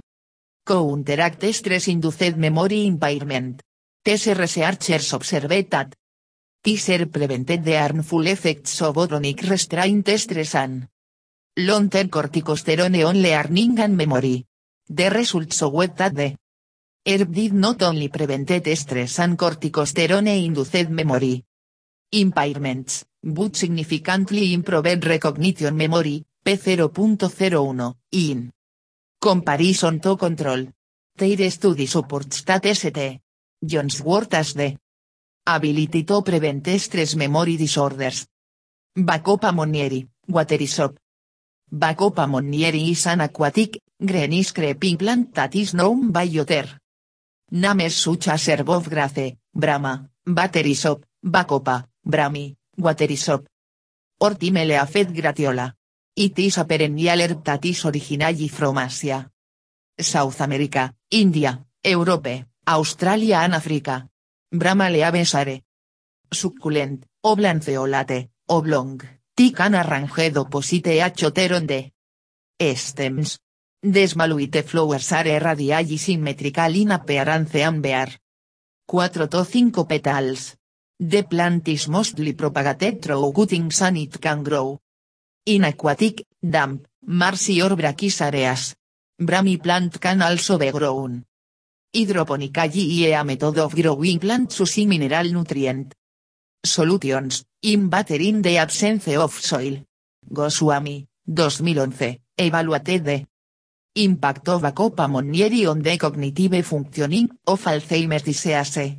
Counteract 0.63 1.51
stress-induced 1.51 2.37
memory 2.37 2.85
impairment. 2.85 3.63
These 4.09 4.33
researchers 4.33 5.13
observed 5.13 5.69
that 5.69 5.93
Teaser 6.63 7.05
prevented 7.05 7.63
the 7.63 7.77
harmful 7.77 8.25
effects 8.25 8.81
of 8.81 8.95
chronic 8.95 9.43
restraint 9.43 10.09
stress 10.17 10.55
and 10.55 10.87
long-term 11.55 12.09
corticosterone 12.09 13.05
on 13.05 13.21
learning 13.21 13.77
and 13.77 13.95
memory. 13.95 14.47
The 14.89 15.11
results 15.11 15.57
showed 15.57 15.95
that 15.97 16.15
the 16.15 16.35
herb 17.05 17.31
did 17.31 17.53
not 17.53 17.83
only 17.83 18.07
prevented 18.07 18.65
stress 18.75 19.19
and 19.19 19.37
corticosterone-induced 19.37 20.89
memory. 20.89 21.45
Impairments, 22.11 23.05
but 23.21 23.55
significantly 23.55 24.55
improved 24.55 25.05
recognition 25.05 25.77
memory, 25.77 26.25
P0.01, 26.43 27.93
in. 28.13 28.51
Comparison 29.21 29.99
to 29.99 30.17
control. 30.17 30.65
Their 31.15 31.51
study 31.51 31.85
supports 31.85 32.41
that 32.41 32.65
St. 32.75 33.21
John's 33.61 34.01
wort 34.01 34.33
as 34.33 34.53
the 34.53 34.77
ability 35.45 36.03
to 36.03 36.21
prevent 36.21 36.67
stress 36.79 37.15
memory 37.15 37.57
disorders. 37.57 38.27
Bacopa 38.95 39.51
monieri, 39.51 40.07
waterisop. 40.27 40.97
Bacopa 41.71 42.27
monieri 42.27 42.89
is 42.89 43.05
an 43.07 43.21
aquatic, 43.21 43.81
greenish 43.99 44.53
creeping 44.53 44.97
plant 44.97 45.33
that 45.33 45.55
is 45.55 45.73
known 45.73 46.11
by. 46.11 46.29
Names 47.51 47.95
such 47.95 48.27
as 48.27 48.45
grace, 48.87 49.37
brama, 49.53 50.09
baterisop, 50.25 51.05
bacopa, 51.21 51.85
brami, 52.05 52.55
waterisop. 52.77 53.45
Ortimele 54.21 54.77
afet 54.77 55.11
gratiola. 55.11 55.75
It 56.15 56.39
is 56.39 56.57
a 56.57 56.65
perennial 56.65 57.21
herb 57.21 57.43
that 57.43 57.65
from 58.49 58.77
Asia. 58.77 59.29
South 59.97 60.41
America, 60.41 60.93
India, 61.09 61.65
Europe, 61.83 62.48
Australia 62.71 63.41
and 63.41 63.55
Africa. 63.55 64.07
Brahma 64.51 64.89
leavesare. 64.89 65.63
Succulent, 66.29 67.07
oblanceolate, 67.21 68.29
oblong, 68.45 69.01
tican 69.33 69.73
arranged 69.73 70.37
opposite 70.37 71.01
a 71.01 71.11
choteron 71.11 71.65
de 71.65 71.91
stems. 72.75 73.39
Desmaluite 73.81 74.61
flowers 74.61 75.11
are 75.13 75.39
radially 75.39 75.97
symmetrical 75.97 76.75
in 76.75 76.91
appearance 76.91 77.55
and 77.55 77.81
bear 77.81 78.19
4 78.85 79.09
to 79.09 79.45
5 79.45 79.87
petals. 79.87 80.55
The 80.99 81.23
plant 81.23 81.67
is 81.69 81.87
mostly 81.87 82.33
propagated 82.33 83.01
through 83.01 83.31
cuttings 83.33 83.81
and 83.81 83.97
it 83.97 84.19
can 84.19 84.43
grow 84.43 84.79
in 85.45 85.63
aquatic, 85.63 86.27
damp, 86.39 86.85
marshy 87.07 87.63
or 87.63 87.75
brackish 87.75 88.21
areas. 88.21 88.75
Brahmi 89.19 89.57
plant 89.57 89.99
can 89.99 90.21
also 90.21 90.59
be 90.59 90.69
grown 90.71 91.25
hydroponically 91.93 93.01
e 93.01 93.13
a 93.13 93.23
method 93.23 93.59
of 93.59 93.75
growing 93.75 94.19
plants 94.19 94.59
using 94.59 94.89
mineral 94.89 95.31
nutrient 95.31 95.93
solutions, 96.63 97.45
in 97.61 97.89
battery 97.89 98.29
in 98.29 98.41
the 98.41 98.57
absence 98.57 99.07
of 99.15 99.33
soil. 99.33 99.83
Goswami, 100.31 101.07
2011, 101.25 102.19
evaluated 102.37 103.03
the 103.05 103.25
impact 103.95 104.47
of 104.49 104.63
a 104.63 104.71
copa 104.71 105.07
monieri 105.07 105.65
on 105.65 105.81
the 105.81 105.97
cognitive 105.97 106.65
functioning 106.65 107.29
of 107.47 107.63
Alzheimer's 107.63 108.23
disease. 108.23 108.97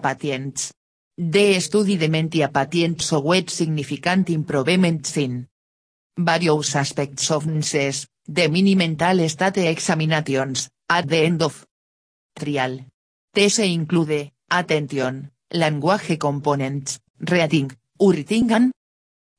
Patients. 0.00 0.72
The 1.16 1.60
study 1.60 1.96
dementia 1.96 2.48
patients 2.48 3.08
showed 3.08 3.50
significant 3.50 4.30
improvements 4.30 5.16
in 5.16 5.46
various 6.16 6.76
aspects 6.76 7.30
of 7.30 7.44
NSES, 7.44 8.06
the 8.26 8.48
mini 8.48 8.74
mental 8.74 9.28
state 9.28 9.58
examinations, 9.58 10.68
at 10.88 11.08
the 11.08 11.18
end 11.18 11.42
of 11.42 11.66
trial. 12.38 12.86
These 13.34 13.58
include, 13.58 14.32
attention, 14.50 15.30
language 15.50 16.18
components, 16.18 17.00
reading, 17.20 17.70
writing 18.00 18.52
and 18.52 18.72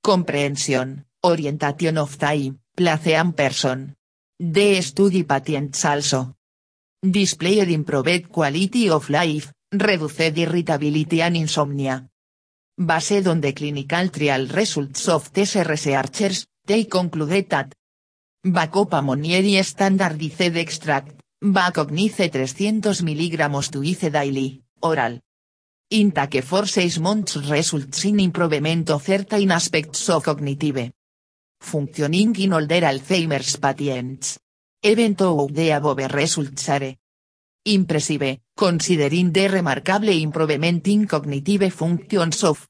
comprehension, 0.03 1.05
orientation 1.25 1.97
of 1.97 2.17
time, 2.17 2.59
place 2.75 3.07
and 3.07 3.35
person. 3.35 3.95
The 4.39 4.81
study 4.81 5.23
patients 5.23 5.83
also 5.85 6.35
displayed 7.01 7.69
improved 7.69 8.29
quality 8.29 8.89
of 8.89 9.09
life, 9.09 9.51
reduced 9.71 10.37
irritability 10.37 11.21
and 11.21 11.37
insomnia. 11.37 12.05
Based 12.77 13.27
on 13.27 13.41
the 13.41 13.53
clinical 13.53 14.09
trial 14.09 14.47
results 14.47 15.07
of 15.09 15.33
these 15.33 15.55
researchers, 15.55 16.47
they 16.65 16.85
concluded 16.85 17.49
that 17.49 17.73
Bacopa 18.45 19.01
monieri 19.03 19.61
standardized 19.63 20.55
extract, 20.55 21.21
Bacognice 21.41 22.29
300 22.29 23.01
mg 23.01 23.69
to 23.71 23.81
ice 23.81 24.09
daily, 24.09 24.61
oral. 24.81 25.21
Intake 25.89 26.41
for 26.41 26.67
6 26.67 26.99
months 26.99 27.37
results 27.37 28.03
in 28.03 28.19
improvement 28.19 28.89
of 28.89 29.01
certain 29.01 29.49
aspects 29.51 30.09
of 30.09 30.21
cognitive 30.21 30.91
functioning 31.61 32.35
in 32.39 32.51
older 32.51 32.83
Alzheimer's 32.83 33.55
patients. 33.57 34.37
Even 34.81 35.15
though 35.15 35.47
the 35.49 35.71
above 35.71 36.11
results 36.11 36.67
are 36.69 36.97
impressive, 37.63 38.41
considering 38.53 39.31
the 39.31 39.47
remarkable 39.47 40.09
improvement 40.09 40.87
in 40.89 41.07
cognitive 41.07 41.71
functions 41.73 42.43
of 42.43 42.67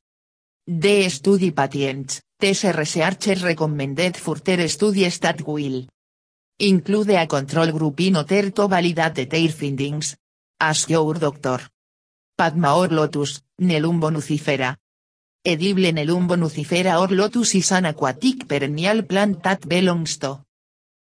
the 0.67 1.09
study 1.09 1.51
patients, 1.51 2.21
these 2.37 2.65
researchers 2.65 3.43
recommended 3.43 4.15
further 4.15 4.67
studies 4.67 5.19
that 5.19 5.41
will 5.41 5.87
include 6.59 7.11
a 7.11 7.27
control 7.27 7.71
group 7.71 7.99
in 8.01 8.17
order 8.17 8.51
to 8.51 8.67
validate 8.67 9.29
their 9.29 9.49
findings. 9.49 10.17
As 10.59 10.89
your 10.89 11.13
doctor. 11.17 11.59
Padma 12.35 12.75
or 12.75 12.89
lotus, 12.89 13.43
Nelumbo 13.59 14.11
nucifera. 14.11 14.77
Edible 15.43 15.93
Nelumbo 15.93 16.35
nucifera 16.35 16.99
or 16.99 17.11
lotus 17.11 17.55
is 17.55 17.71
an 17.71 17.85
aquatic 17.85 18.45
perennial 18.45 19.03
plant 19.03 19.41
that 19.41 19.67
belongs 19.67 20.17
to 20.19 20.43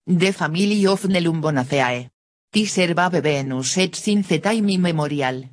the 0.07 0.33
family 0.33 0.87
of 0.87 1.05
Nelumbonaceae. 1.05 2.11
Tiserva 2.51 3.11
Venus 3.11 3.79
et 3.79 3.95
since 3.95 4.41
time 4.41 4.69
immemorial. 4.71 5.51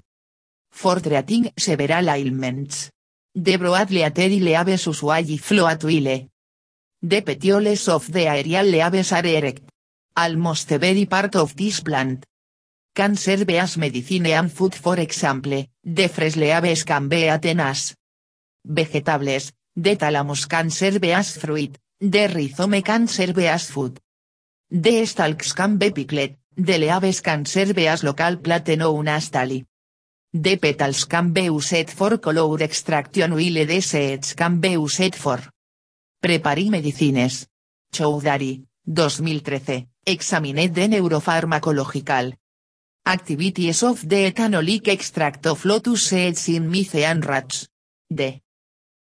For 0.72 1.02
treating 1.02 1.52
several 1.56 2.10
ailments. 2.10 2.92
The 3.36 3.58
broadly 3.58 4.04
leaves 4.40 4.86
usually 4.88 5.38
float 5.38 5.84
wile. 5.84 6.28
The 7.02 7.22
petioles 7.22 7.88
of 7.88 8.12
the 8.12 8.28
aerial 8.28 8.66
leaves 8.66 9.12
are 9.14 9.26
erect. 9.26 9.69
Almost 10.22 10.68
the 10.68 10.80
very 10.80 11.06
part 11.06 11.34
of 11.38 11.56
this 11.56 11.80
plant. 11.80 12.26
Can 12.94 13.16
serve 13.16 13.50
as 13.52 13.78
medicine 13.78 14.26
and 14.26 14.52
food 14.52 14.76
for 14.76 15.00
example, 15.00 15.66
the 15.82 16.10
fresh 16.10 16.36
leaves 16.36 16.84
can 16.84 17.08
be 17.08 17.30
eaten 17.30 17.62
as 17.62 17.96
vegetables, 18.66 19.54
the 19.78 19.96
thalamus 19.96 20.46
can 20.46 20.72
serve 20.72 21.06
as 21.06 21.38
fruit, 21.38 21.78
the 22.02 22.28
rhizome 22.28 22.82
can 22.82 23.08
serve 23.08 23.40
as 23.40 23.72
food. 23.72 23.98
The 24.70 25.06
stalks 25.06 25.54
can 25.54 25.78
be 25.78 25.92
pickled, 25.92 26.36
the 26.58 26.78
leaves 26.78 27.22
can 27.22 27.46
serve 27.46 27.78
as 27.78 28.04
local 28.04 28.36
plant 28.44 28.68
known 28.78 29.08
as 29.08 29.30
tali. 29.30 29.66
The 30.34 30.58
petals 30.58 31.06
can 31.06 31.32
be 31.32 31.44
used 31.44 31.90
for 31.92 32.18
color 32.18 32.62
extraction 32.62 33.32
while 33.32 33.66
the 33.66 33.80
seeds 33.80 34.34
can 34.34 34.60
be 34.60 34.72
used 34.72 35.16
for 35.16 35.40
preparing 36.22 36.72
medicines. 36.72 37.48
Choudhury, 37.94 38.66
2013, 38.86 39.88
examined 40.06 40.74
the 40.74 40.88
neuropharmacological 40.88 42.34
activities 43.06 43.84
of 43.84 44.08
the 44.08 44.32
ethanolic 44.32 44.88
extract 44.88 45.46
of 45.48 45.66
lotus 45.66 46.08
seeds 46.08 46.50
in 46.50 46.72
and 46.96 47.26
rats. 47.26 47.68
The 48.10 48.40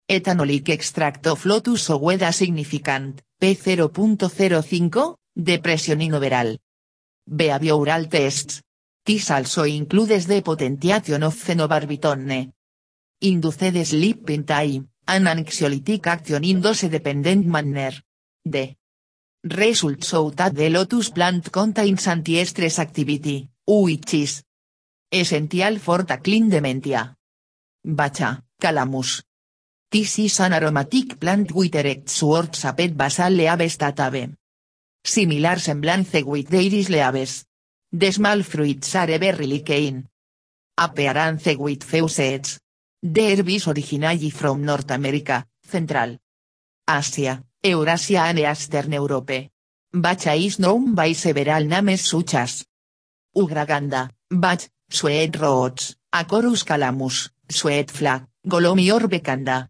ethanolic 0.09 0.69
extract 0.69 1.27
of 1.27 1.45
lotus 1.45 1.87
showed 1.87 2.23
a 2.23 2.33
significant, 2.33 3.23
P0.05, 3.41 5.15
depression 5.37 6.01
in 6.01 6.15
overall 6.15 6.57
behavioral 7.29 8.09
tests. 8.09 8.63
This 9.05 9.31
also 9.31 9.65
includes 9.65 10.27
the 10.27 10.43
potentiation 10.43 11.23
of 11.23 11.35
phenobarbital. 11.35 12.53
Induced 13.21 13.87
sleeping 13.87 14.45
time, 14.45 14.89
an 15.07 15.25
anxiolytic 15.25 16.07
action 16.07 16.45
in 16.45 16.61
dose-dependent 16.61 17.47
manner. 17.47 17.93
The 18.45 18.77
results 19.45 20.09
show 20.09 20.31
that 20.31 20.55
the 20.55 20.69
lotus 20.69 21.11
plant 21.11 21.51
contains 21.53 22.07
anti-stress 22.07 22.79
activity, 22.79 23.49
which 23.67 24.15
is 24.15 24.43
essential 25.11 25.79
for 25.79 26.05
tackling 26.05 26.49
dementia. 26.49 27.15
Bacha, 27.85 28.43
calamus. 28.61 29.23
This 29.91 30.19
is 30.19 30.41
an 30.41 30.53
aromatic 30.53 31.19
plant 31.19 31.53
with 31.53 31.75
erect 31.75 32.11
swords 32.11 32.65
apet 32.65 32.97
basal 32.97 33.33
leaves 33.33 33.79
tatave. 33.79 34.35
Similar 35.03 35.59
semblance 35.59 36.23
with 36.25 36.49
the 36.49 36.59
iris 36.59 36.91
leaves. 36.91 37.45
The 37.91 38.13
small 38.13 38.43
fruits 38.43 38.95
are 38.97 39.19
very 39.19 39.47
lichene. 39.47 40.05
Appearance 40.77 41.57
with 41.57 41.85
faucets. 41.85 42.61
The 43.01 43.33
herb 43.33 43.49
is 43.49 43.67
originally 43.69 44.31
from 44.31 44.65
North 44.65 44.91
America, 44.91 45.47
Central 45.63 46.19
Asia, 46.87 47.43
Eurasia 47.63 48.27
and 48.29 48.39
Europe. 48.93 49.51
Bacha 49.93 50.35
is 50.35 50.59
several 51.15 51.65
names 51.65 52.09
such 52.09 52.35
as 52.35 52.65
Ugraganda, 53.37 54.11
Bach, 54.31 54.61
Sweet 54.89 55.37
Roads, 55.37 55.97
Acorus 56.15 56.65
calamus, 56.65 57.31
Sweet 57.49 57.91
flag, 57.91 58.27
Golomi 58.47 58.93
or 58.93 59.09
Becanda. 59.09 59.69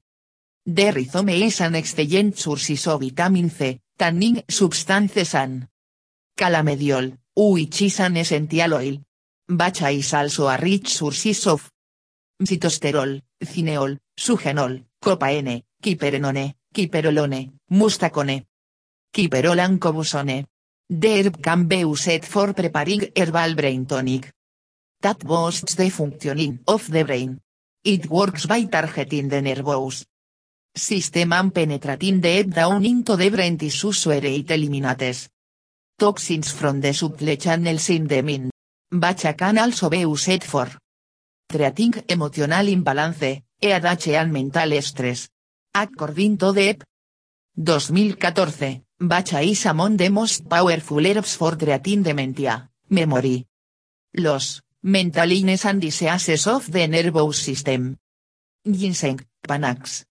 The 0.67 0.93
rhizome 0.93 1.31
is 1.31 1.61
an 1.63 1.77
excellent 1.77 2.37
source 2.37 2.87
of 2.87 3.01
vitamin 3.01 3.49
C, 3.49 3.81
tannin 3.99 4.43
substances 4.49 5.35
and 5.35 5.67
calamediol, 6.37 7.17
which 7.35 8.01
an 8.01 8.19
essential 8.19 8.75
oil. 8.75 8.99
Bacha 9.49 9.89
is 9.89 10.13
also 10.13 10.47
a 10.47 10.59
rich 10.59 11.01
of 11.47 11.71
citosterol, 12.43 13.23
cineol, 13.43 13.99
sugenol, 14.15 14.85
copaene, 15.03 15.65
kiperenone, 15.83 16.57
kiperolone, 16.73 17.53
mustacone, 17.71 18.47
kiperolan 19.13 19.79
cobusone. 19.79 20.47
The 20.91 21.21
herb 21.21 21.43
can 21.43 21.69
be 21.69 21.81
used 21.81 22.25
for 22.25 22.55
preparing 22.55 23.13
herbal 23.15 23.55
brain 23.55 23.85
tonic. 23.87 24.33
That 25.03 25.19
boosts 25.19 25.75
the 25.75 25.91
functioning 25.91 26.61
of 26.67 26.91
the 26.91 27.05
brain. 27.05 27.41
It 27.85 28.09
works 28.09 28.47
by 28.47 28.65
targeting 28.65 29.29
the 29.29 29.43
nervous 29.43 30.07
system 30.75 31.33
and 31.33 31.53
penetrating 31.53 32.21
deep 32.21 32.55
down 32.55 32.85
into 32.85 33.17
the 33.17 33.29
brain 33.29 33.59
tissues 33.59 34.07
where 34.07 34.25
it 34.25 34.51
eliminates 34.51 35.29
toxins 35.99 36.53
from 36.53 36.81
the 36.81 36.93
subtle 36.95 37.37
channels 37.37 37.91
in 37.91 38.07
the 38.07 38.23
mind. 38.23 38.51
Bacha 38.91 39.35
can 39.35 39.59
also 39.59 39.91
be 39.91 39.99
used 39.99 40.45
for 40.45 40.69
treating 41.49 41.95
emotional 42.09 42.69
imbalance, 42.69 43.43
EADH 43.61 44.15
and 44.15 44.33
mental 44.33 44.83
stress. 44.83 45.29
According 45.75 46.39
to 46.39 46.53
the 46.53 46.79
2014, 47.57 48.85
Bacha 49.01 49.41
is 49.41 49.67
among 49.67 49.97
the 49.97 50.09
most 50.11 50.49
powerful 50.49 51.07
herbs 51.07 51.37
for 51.37 51.57
treating 51.57 52.03
dementia, 52.03 52.69
memory 52.91 53.47
loss, 54.15 54.61
mental 54.83 55.31
illness 55.31 55.65
and 55.67 55.81
diseases 55.81 56.47
of 56.47 56.71
the 56.71 56.89
nervous 56.89 57.39
system. 57.39 57.97
Ginseng, 58.65 59.21
Panax. 59.47 60.05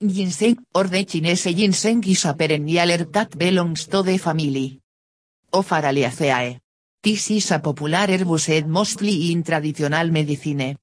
Ginseng, 0.00 0.58
or 0.74 0.88
the 0.88 1.04
Chinese 1.04 1.54
ginseng 1.54 2.02
is 2.04 2.24
a 2.24 2.34
perennial 2.34 2.90
herb 2.90 3.12
that 3.12 3.36
belongs 3.36 3.86
to 3.86 4.02
the 4.02 4.18
family 4.18 4.80
of 5.52 5.68
Araliaceae. 5.68 6.60
This 7.02 7.30
is 7.30 7.50
a 7.52 7.58
popular 7.58 8.06
herb 8.08 8.28
used 8.28 8.66
mostly 8.66 9.32
in 9.32 9.42
traditional 9.42 10.10
medicine. 10.10 10.76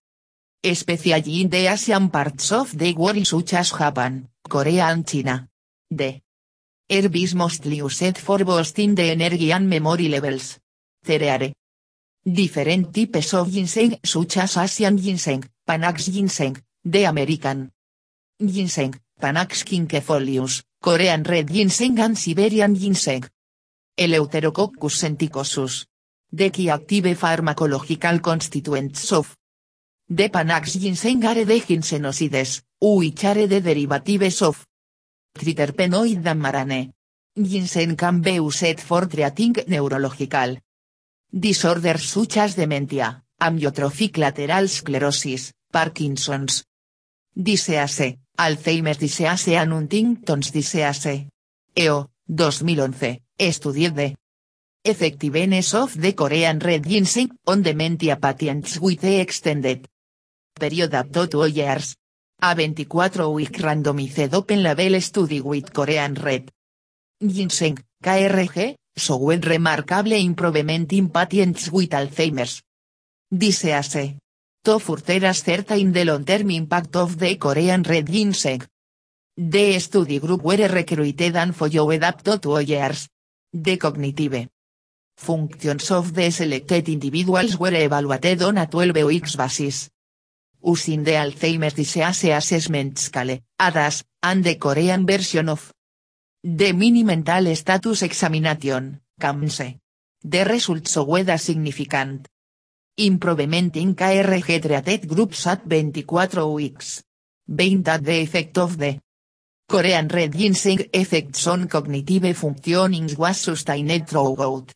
Especially 0.64 1.42
in 1.42 1.50
the 1.50 1.66
Asian 1.68 2.10
parts 2.10 2.52
of 2.52 2.78
the 2.78 2.94
world 2.94 3.26
such 3.26 3.54
as 3.56 3.72
Japan, 3.72 4.30
Korea 4.48 4.86
and 4.86 5.08
China. 5.08 5.48
The 5.90 6.22
herb 6.88 7.16
is 7.16 7.34
mostly 7.34 7.78
used 7.78 8.18
for 8.20 8.46
boosting 8.46 8.94
the 8.94 9.10
energy 9.10 9.52
and 9.52 9.68
memory 9.68 10.08
levels. 10.08 10.60
Cereare. 11.04 11.56
Different 12.24 12.94
types 12.94 13.34
of 13.34 13.50
ginseng 13.50 13.98
such 14.04 14.38
as 14.38 14.58
Asian 14.58 14.98
ginseng, 15.00 15.44
Panax 15.68 16.12
ginseng, 16.12 16.56
the 16.86 17.06
American 17.06 17.72
ginseng, 18.40 18.94
Panax 19.20 19.64
quinquefolius, 19.64 20.62
Korean 20.80 21.24
red 21.24 21.48
ginseng 21.48 22.00
and 22.00 22.16
Siberian 22.16 22.76
ginseng. 22.76 23.24
Eleuterococcus 23.98 24.94
senticosus. 24.94 25.88
The 26.32 26.52
key 26.52 26.70
active 26.70 27.18
pharmacological 27.18 28.22
constituents 28.22 29.12
of 29.12 29.36
the 30.14 30.28
Panax 30.28 30.78
ginseng 30.78 31.24
are 31.24 31.46
the 31.46 31.62
ginsenosides, 31.62 32.64
which 32.82 33.24
are 33.24 33.48
the 33.48 33.62
derivatives 33.62 34.42
of 34.42 34.68
triterpenoid 35.34 36.26
and 36.26 36.42
marane. 36.42 36.92
Ginseng 37.34 37.96
can 37.96 38.20
be 38.20 38.32
used 38.32 38.82
for 38.82 39.08
treating 39.08 39.56
neurological 39.70 40.58
disorders 41.32 42.04
such 42.10 42.36
as 42.40 42.56
dementia, 42.56 43.24
amyotrophic 43.40 44.18
lateral 44.18 44.68
sclerosis, 44.68 45.54
Parkinson's 45.72 46.66
disease, 47.34 48.18
Alzheimer's 48.38 48.98
disease 48.98 49.56
and 49.56 49.72
Huntington's 49.72 50.52
disease. 50.52 51.30
EO, 51.74 52.10
2011, 52.28 53.18
estudied 53.40 53.96
the 53.96 54.16
effectiveness 54.84 55.74
of 55.74 55.96
the 55.96 56.12
Korean 56.12 56.60
red 56.60 56.84
ginseng 56.84 57.32
on 57.48 57.62
dementia 57.62 58.18
patients 58.18 58.78
with 58.78 59.06
extended 59.06 59.88
period 60.62 60.94
up 60.94 61.10
to 61.12 61.26
two 61.28 61.48
years. 61.48 61.96
A 62.44 62.54
24-week 62.54 63.58
randomized 63.66 64.34
open 64.34 64.62
label 64.62 65.02
study 65.02 65.42
with 65.42 65.74
Korean 65.74 66.14
red 66.14 66.52
ginseng, 67.20 67.78
KRG, 68.04 68.76
showed 68.96 69.46
remarkable 69.46 70.14
improvement 70.14 70.94
in 70.94 71.10
patients 71.10 71.72
with 71.72 71.90
Alzheimer's 71.92 72.62
disease. 73.30 74.18
To 74.64 74.78
further 74.78 75.26
ascertain 75.26 75.92
the 75.92 76.06
long-term 76.06 76.52
impact 76.52 76.96
of 76.96 77.18
the 77.18 77.36
Korean 77.38 77.82
red 77.82 78.06
ginseng. 78.06 78.62
The 79.36 79.80
study 79.80 80.20
group 80.20 80.44
were 80.44 80.68
recruited 80.68 81.36
and 81.36 81.56
followed 81.56 82.04
up 82.04 82.22
to 82.22 82.38
two 82.38 82.60
years. 82.60 83.08
The 83.54 83.78
cognitive 83.78 84.48
functions 85.18 85.92
of 85.92 86.14
the 86.14 86.30
selected 86.32 86.90
individuals 86.90 87.58
were 87.58 87.74
evaluated 87.74 88.42
on 88.44 88.58
a 88.58 88.68
12 88.68 89.04
weeks 89.06 89.36
basis. 89.36 89.90
Using 90.64 91.04
the 91.04 91.12
Alzheimer's 91.12 91.74
Disease 91.74 92.26
Assessment 92.26 92.98
Scale, 92.98 93.40
ADAS, 93.60 94.04
and 94.22 94.44
the 94.44 94.56
Korean 94.56 95.06
version 95.06 95.50
of 95.50 95.74
the 96.44 96.74
Mini 96.74 97.04
Mental 97.04 97.56
Status 97.56 98.04
Examination, 98.04 99.02
CAMSE. 99.20 99.80
The 100.24 100.44
results 100.46 100.94
showed 100.94 101.30
a 101.30 101.38
significant 101.38 102.28
improvement 102.98 103.76
in 103.76 103.96
KRG 103.96 104.62
treated 104.62 105.08
groups 105.08 105.48
at 105.48 105.68
24 105.68 106.54
weeks. 106.54 107.04
Being 107.48 107.82
that 107.84 108.04
the 108.04 108.22
effect 108.22 108.58
of 108.60 108.78
the 108.78 109.00
Korean 109.68 110.08
red 110.08 110.34
ginseng 110.34 110.90
effects 110.94 111.48
on 111.48 111.68
cognitive 111.68 112.38
functioning 112.38 113.10
was 113.18 113.38
sustained 113.38 114.08
throughout 114.08 114.74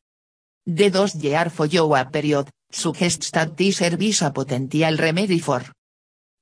the 0.65 0.89
dos-year 0.89 1.50
follow-up 1.52 2.12
period, 2.12 2.50
suggests 2.71 3.30
that 3.32 3.56
this 3.56 3.78
service 3.78 4.21
a 4.24 4.32
potential 4.32 4.98
remedy 4.98 5.39
for 5.39 5.62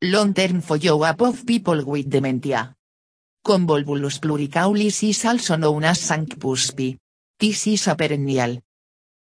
long-term 0.04 0.62
follow-up 0.62 1.22
of 1.22 1.46
people 1.46 1.86
with 1.86 2.10
dementia. 2.10 2.76
Convolvulus 3.42 4.20
pluricaulis 4.20 5.04
is 5.04 5.26
also 5.26 5.56
known 5.56 5.86
as 5.86 6.00
Sanctuspi. 6.00 6.98
This 7.40 7.68
is 7.68 7.88
a 7.88 7.96
perennial 7.96 8.60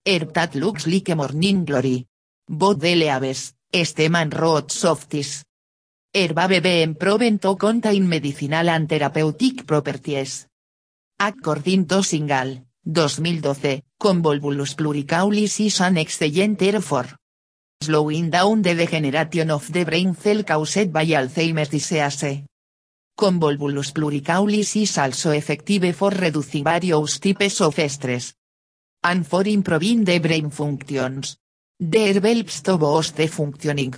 herb 0.05 0.33
that 0.33 0.55
looks 0.55 0.87
like 0.87 1.09
a 1.09 1.15
morning 1.15 1.65
glory. 1.65 2.07
Both 2.47 2.81
leaves, 2.83 3.53
stem 3.83 4.15
and 4.15 4.33
roots 4.33 4.85
of 4.85 5.09
this 5.09 5.43
herb 6.15 6.37
have 6.37 6.63
been 6.63 6.95
proven 6.95 7.39
to 7.39 7.55
contain 7.57 8.07
medicinal 8.07 8.69
and 8.69 8.87
therapeutic 8.87 9.67
properties. 9.67 10.47
According 11.19 11.87
to 11.87 12.01
Singal, 12.03 12.63
2012, 12.85 13.83
Convolvulus 13.99 14.75
pluricaulis 14.75 15.59
is 15.59 15.81
an 15.81 15.97
excellent 15.97 16.61
herb 16.61 16.81
for 16.81 17.05
slowing 17.81 18.29
down 18.29 18.61
the 18.61 18.75
degeneration 18.75 19.49
of 19.51 19.71
the 19.71 19.85
brain 19.85 20.13
cell 20.13 20.43
caused 20.43 20.91
by 20.91 21.05
Alzheimer's 21.05 21.69
disease. 21.69 22.43
Convolvulus 23.15 23.91
pluricaulis 23.93 24.75
is 24.75 24.97
also 24.97 25.31
effective 25.31 25.95
for 25.95 26.11
reducing 26.11 26.63
various 26.63 27.19
types 27.19 27.61
of 27.61 27.79
stress. 27.89 28.33
And 29.03 29.25
for 29.25 29.47
improving 29.47 30.03
the 30.03 30.19
brain 30.19 30.49
functions. 30.49 31.37
The 31.79 32.19
helps 32.19 32.61
to 32.63 32.77
boost 32.77 33.15
the 33.15 33.27
functioning 33.27 33.95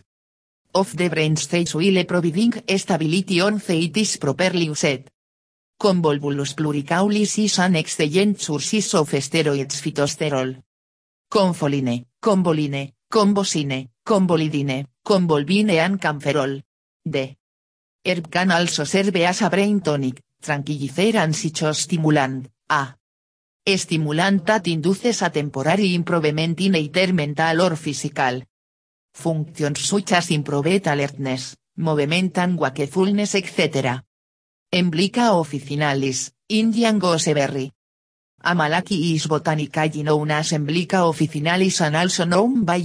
of 0.74 0.96
the 0.96 1.10
brain 1.10 1.36
states 1.36 1.74
while 1.74 2.06
providing 2.06 2.64
stability 2.78 3.42
once 3.42 3.70
it 3.72 3.98
is 3.98 4.18
properly 4.18 4.66
used. 4.66 5.10
Convolvulus 5.80 6.54
pluricaulis 6.54 7.40
is 7.40 7.58
an 7.58 7.76
excellent 7.76 8.40
source 8.40 8.94
of 8.94 9.10
steroids 9.10 9.82
phytosterol. 9.82 10.62
Confoline, 11.28 12.06
convoline, 12.22 12.94
convosine, 13.12 13.92
convolidine, 14.04 14.88
convolvine 15.04 15.78
and 15.78 16.00
camferol. 16.00 16.64
The 17.04 17.36
herb 18.04 18.32
can 18.32 18.52
also 18.52 18.86
serve 18.86 19.18
as 19.18 19.42
a 19.42 19.50
brain 19.50 19.82
tonic, 19.82 20.24
tranquilizer 20.40 21.18
and 21.18 21.36
psychostimulant, 21.36 22.48
a 22.70 22.96
stimulant 23.78 24.46
that 24.46 24.68
induces 24.68 25.22
a 25.22 25.30
temporary 25.30 25.94
improvement 25.94 26.60
in 26.62 26.76
either 26.76 27.14
mental 27.14 27.62
or 27.62 27.76
physical 27.76 28.42
functions 29.14 29.80
such 29.80 30.14
as 30.14 30.32
improved 30.32 30.88
alertness, 30.88 31.58
movement 31.76 32.38
and 32.38 32.58
wakefulness 32.58 33.36
etc. 33.36 34.04
Emblica 34.72 35.34
officinalis, 35.34 36.32
Indian 36.48 36.98
gooseberry. 36.98 37.72
Amalaki 38.44 39.14
is 39.14 39.28
botanically 39.28 40.04
known 40.04 40.32
as 40.32 40.52
Emblica 40.52 41.04
officinalis 41.06 41.82
and 41.82 41.96
also 41.96 42.26
known 42.26 42.64
by. 42.64 42.82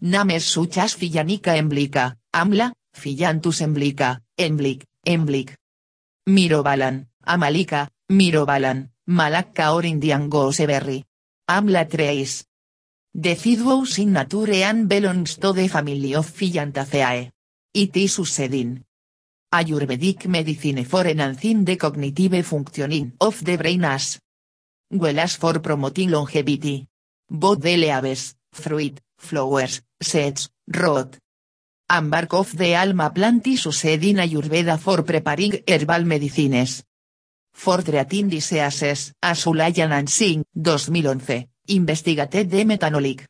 Names 0.00 0.44
such 0.44 0.78
as 0.78 0.94
Fillanica 0.94 1.56
emblica, 1.56 2.16
Amla, 2.32 2.72
Fillanthus 2.94 3.62
emblica, 3.62 4.20
Emblic, 4.36 4.84
Emblic. 5.04 5.56
Mirobalan, 6.28 7.08
Amalika, 7.26 7.88
Mirobalan, 8.10 8.90
Malacca 9.08 9.72
or 9.72 9.84
Indian 9.84 10.28
gooseberry. 10.28 11.04
Amla 11.48 11.88
treis. 11.88 12.44
Deciduous 13.12 13.98
in 13.98 14.12
nature 14.12 14.62
and 14.62 14.88
belongs 14.88 15.36
to 15.38 15.52
the 15.52 15.66
family 15.66 16.14
of 16.14 16.30
Fillantaceae. 16.30 17.32
It 17.74 17.96
is 17.96 18.18
sedin. 18.18 18.84
Ayurvedic 19.52 20.26
medicine 20.26 20.84
for 20.84 21.06
enhancing 21.06 21.64
the 21.64 21.76
cognitive 21.76 22.46
functioning 22.46 23.14
of 23.20 23.44
the 23.44 23.56
brain 23.56 23.84
as 23.84 24.20
well 24.90 25.18
as 25.18 25.36
for 25.36 25.60
promoting 25.60 26.10
longevity. 26.10 26.86
Both 27.30 27.60
the 27.60 27.76
leaves, 27.76 28.34
fruit, 28.52 29.00
flowers, 29.18 29.82
seeds, 30.00 30.48
root, 30.66 31.18
and 31.90 32.14
of 32.14 32.56
the 32.56 32.74
alma 32.76 33.10
plant 33.10 33.46
is 33.46 33.64
used 33.64 34.04
in 34.04 34.18
Ayurveda 34.18 34.78
for 34.78 35.02
preparing 35.02 35.62
herbal 35.66 36.04
medicines. 36.04 36.84
For 37.52 37.82
treating 37.82 38.28
diseases, 38.28 39.12
as 39.22 39.44
Ulayan 39.44 39.92
and 39.92 40.08
Singh, 40.08 40.44
2011, 40.54 41.48
investigated 41.68 42.50
the 42.50 42.64
metanolic 42.64 43.24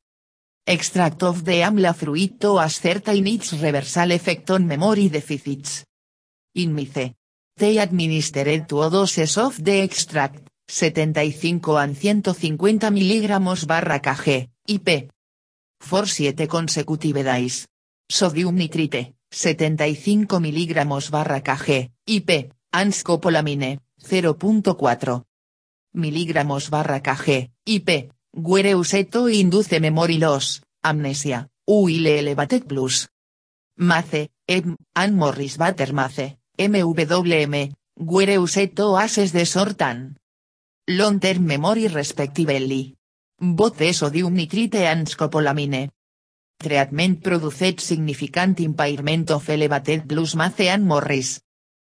extract 0.66 1.22
of 1.22 1.44
the 1.44 1.62
amla 1.62 1.94
fruit 1.94 2.38
to 2.40 2.58
ascertain 2.58 3.26
its 3.26 3.54
reversal 3.54 4.12
effect 4.12 4.50
on 4.50 4.66
memory 4.66 5.08
deficits. 5.08 5.84
In 6.54 6.74
Mice. 6.74 7.14
They 7.56 7.78
administered 7.78 8.68
two 8.68 8.90
doses 8.90 9.38
of 9.38 9.64
the 9.64 9.80
extract, 9.80 10.47
75 10.68 11.78
and 11.80 11.96
150 11.96 12.90
mg 12.90 13.66
barra 13.66 14.00
kg, 14.00 14.48
IP. 14.66 15.10
For 15.80 16.06
7 16.06 16.46
consecutive 16.46 17.24
days. 17.24 17.68
Sodium 18.08 18.54
nitrite, 18.54 19.14
75 19.30 20.40
mg 20.40 21.10
barra 21.10 21.40
kg, 21.40 21.90
IP, 22.06 22.52
anscopolamine, 22.72 23.80
0.4 24.02 25.24
mg 25.94 26.70
barra 26.70 27.00
kg, 27.02 27.50
IP, 27.64 28.10
Guereuseto 28.32 29.28
induce 29.28 29.80
memory 29.80 30.18
loss, 30.18 30.62
amnesia, 30.82 31.48
uile 31.66 32.18
elevated 32.18 32.66
plus. 32.66 33.08
Mace, 33.76 34.30
M, 34.46 34.76
Ann 34.94 35.16
Morris 35.16 35.56
Butter 35.56 35.92
Mace, 35.92 36.38
MWM, 36.58 37.72
Guereuseto 37.96 38.96
ases 38.98 39.32
de 39.32 39.46
sortan. 39.46 40.17
Long 40.90 41.20
term 41.20 41.44
memory 41.44 41.86
respectively. 41.86 42.96
Both 43.38 43.92
sodium 43.92 44.34
nitrite 44.34 44.76
and 44.76 45.06
scopolamine. 45.06 45.90
Treatment 46.58 47.22
produced 47.22 47.80
significant 47.80 48.58
impairment 48.60 49.30
of 49.30 49.50
elevated 49.50 50.08
plus 50.08 50.34
mace 50.34 50.60
and 50.60 50.86
Morris. 50.86 51.42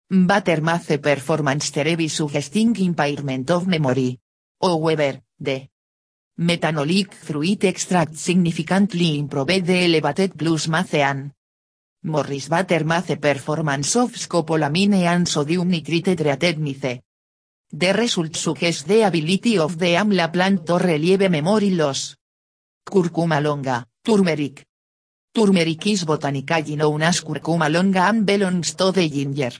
Butter 0.08 0.62
mace 0.62 0.96
performance 0.96 1.68
therapy 1.68 2.08
suggesting 2.08 2.74
impairment 2.76 3.50
of 3.50 3.66
memory. 3.66 4.20
However, 4.58 5.20
the 5.38 5.68
Metanolic 6.40 7.12
fruit 7.12 7.64
extract 7.64 8.16
significantly 8.16 9.18
improved 9.18 9.66
the 9.66 9.84
elevated 9.84 10.32
plus 10.34 10.66
macean. 10.66 11.34
Morris 12.04 12.48
butter 12.48 12.84
mace 12.84 13.18
performance 13.18 13.96
of 13.96 14.12
scopolamine 14.12 15.04
and 15.04 15.28
sodium 15.28 15.68
nitrite 15.68 16.16
treated. 16.16 17.02
The 17.70 17.92
result 17.92 18.34
suggests 18.34 18.84
the 18.84 19.02
ability 19.02 19.58
of 19.58 19.76
the 19.78 19.94
amla 19.96 20.32
plant 20.32 20.64
to 20.66 20.78
relieve 20.78 21.28
memory 21.28 21.70
loss. 21.70 22.16
Curcuma 22.82 23.42
longa, 23.42 23.84
turmeric. 24.02 24.64
Turmeric 25.34 25.86
is 25.86 26.04
botanically 26.04 26.76
known 26.76 27.02
as 27.02 27.20
curcuma 27.20 27.68
longa 27.70 28.08
and 28.08 28.24
belongs 28.24 28.74
to 28.74 28.90
the 28.90 29.06
ginger. 29.10 29.52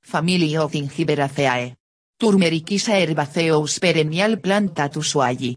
Family 0.00 0.56
of 0.56 0.70
Gingiberaceae. 0.70 1.74
Turmeric 2.16 2.70
is 2.70 2.88
a 2.88 3.02
herbaceous 3.02 3.80
perennial 3.80 4.36
plant 4.36 4.76
Ushuayi. 4.76 5.56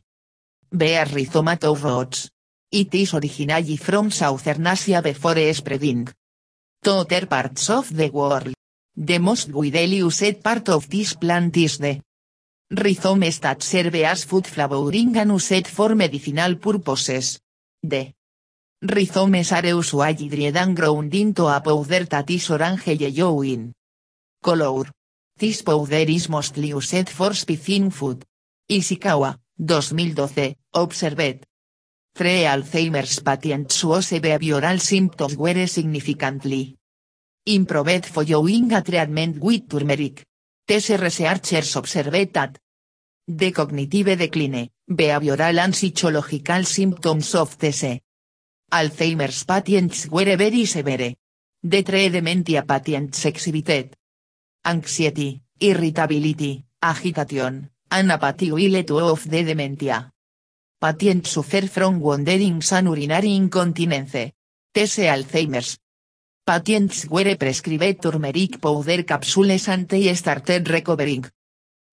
Bear 0.71 1.05
rhizomato 1.05 1.75
roots. 1.75 2.31
It 2.71 2.95
is 2.95 3.13
originally 3.13 3.77
from 3.77 4.09
Southern 4.09 4.65
Asia 4.65 5.03
before 5.03 5.53
spreading 5.53 6.07
to 6.81 6.91
other 6.91 7.27
parts 7.27 7.69
of 7.69 7.95
the 7.95 8.09
world. 8.09 8.54
The 8.97 9.19
most 9.19 9.51
widely 9.51 9.97
used 9.97 10.41
part 10.41 10.69
of 10.69 10.89
this 10.89 11.15
plant 11.15 11.57
is 11.57 11.79
the 11.79 11.99
rhizomes 12.71 13.39
that 13.39 13.61
serve 13.61 13.95
as 13.95 14.23
food 14.23 14.47
flavoring 14.47 15.17
and 15.17 15.31
used 15.31 15.67
for 15.67 15.93
medicinal 15.95 16.55
purposes. 16.55 17.41
The 17.83 18.13
rhizomes 18.81 19.51
are 19.51 19.65
usually 19.65 20.29
dried 20.29 20.55
and 20.55 20.77
ground 20.77 21.13
into 21.13 21.45
a 21.45 21.59
powder 21.59 22.05
that 22.05 22.29
is 22.29 22.49
orange 22.49 22.87
yellow 22.87 23.41
in 23.43 23.73
color. 24.41 24.85
This 25.37 25.61
powder 25.61 26.05
is 26.07 26.29
mostly 26.29 26.69
used 26.69 27.09
for 27.09 27.33
spicing 27.33 27.89
food. 27.89 28.23
Ishikawa, 28.69 29.37
2012, 29.59 30.55
observed. 30.73 31.45
Three 32.15 32.45
Alzheimer's 32.45 33.19
patients 33.19 33.81
whose 33.81 34.11
behavioral 34.21 34.79
symptoms 34.79 35.35
were 35.35 35.67
significantly 35.67 36.77
improved 37.45 38.05
following 38.05 38.73
a 38.73 38.81
treatment 38.81 39.37
with 39.39 39.69
turmeric. 39.69 40.23
These 40.67 40.97
researchers 40.99 41.75
observed 41.75 42.33
that 42.33 42.57
the 43.27 43.51
cognitive 43.51 44.17
decline, 44.17 44.69
behavioral 44.89 45.59
and 45.59 45.75
psychological 45.75 46.63
symptoms 46.63 47.35
of 47.35 47.57
these 47.59 47.99
Alzheimer's 48.71 49.43
patients 49.43 50.07
were 50.09 50.35
very 50.35 50.65
severe. 50.65 51.15
The 51.63 51.81
three 51.83 52.09
dementia 52.09 52.63
patients 52.63 53.23
exhibited. 53.25 53.95
Anxiety, 54.65 55.41
irritability, 55.59 56.65
agitation, 56.81 57.69
and 57.91 58.11
apathy 58.11 58.51
while 58.51 59.09
of 59.09 59.29
the 59.29 59.43
dementia. 59.43 60.11
Patients 60.81 61.29
suffer 61.29 61.67
from 61.67 61.99
wanderings 61.99 62.71
and 62.73 62.87
urinary 62.87 63.35
incontinence. 63.35 64.33
These 64.73 64.97
Alzheimer's 64.97 65.77
patients 66.45 67.07
were 67.09 67.35
prescribed 67.37 68.01
turmeric 68.03 68.61
powder 68.61 69.03
capsules 69.03 69.67
and 69.67 69.87
they 69.87 70.13
started 70.13 70.69
recovering 70.69 71.25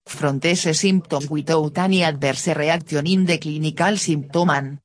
from 0.05 0.41
these 0.41 0.77
symptoms 0.77 1.31
without 1.31 1.79
any 1.79 2.05
adverse 2.05 2.49
reaction 2.49 3.07
in 3.07 3.25
the 3.25 3.39
clinical 3.39 3.97
symptom 3.97 4.51
and 4.51 4.79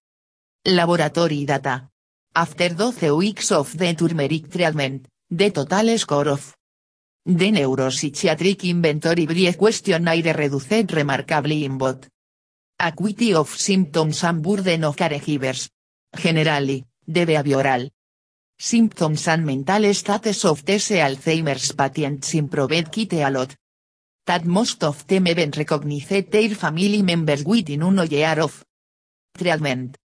laboratory 0.64 1.46
data. 1.46 1.90
After 2.34 2.70
12 2.70 3.12
weeks 3.18 3.52
of 3.52 3.78
the 3.78 3.94
turmeric 3.94 4.50
treatment, 4.50 5.08
the 5.30 5.52
total 5.52 5.98
score 5.98 6.30
of 6.30 6.56
the 7.26 7.52
neuropsychiatric 7.52 8.64
inventory 8.70 9.26
brief 9.26 9.58
questionnaire 9.58 10.34
reduced 10.34 10.94
remarkably 10.94 11.66
in 11.66 11.78
both 11.78 12.08
acuity 12.80 13.34
of 13.34 13.50
symptoms 13.50 14.24
and 14.24 14.42
burden 14.42 14.86
of 14.86 14.96
caregivers. 14.96 15.68
Generally, 16.16 16.86
the 17.06 17.26
behavioral 17.26 17.90
symptoms 18.58 19.28
and 19.28 19.46
mental 19.46 19.94
status 19.94 20.44
of 20.46 20.66
these 20.66 20.90
Alzheimer's 20.90 21.74
patients 21.74 22.34
improved 22.34 22.92
quite 22.92 23.14
a 23.14 23.30
lot. 23.30 23.56
That 24.26 24.46
most 24.46 24.84
of 24.84 25.08
them 25.08 25.28
even 25.28 25.52
recognized 25.52 26.32
their 26.32 26.56
family 26.56 27.02
members 27.02 27.46
within 27.46 27.86
one 27.86 28.08
year 28.08 28.42
of 28.42 28.66
treatment. 29.38 29.98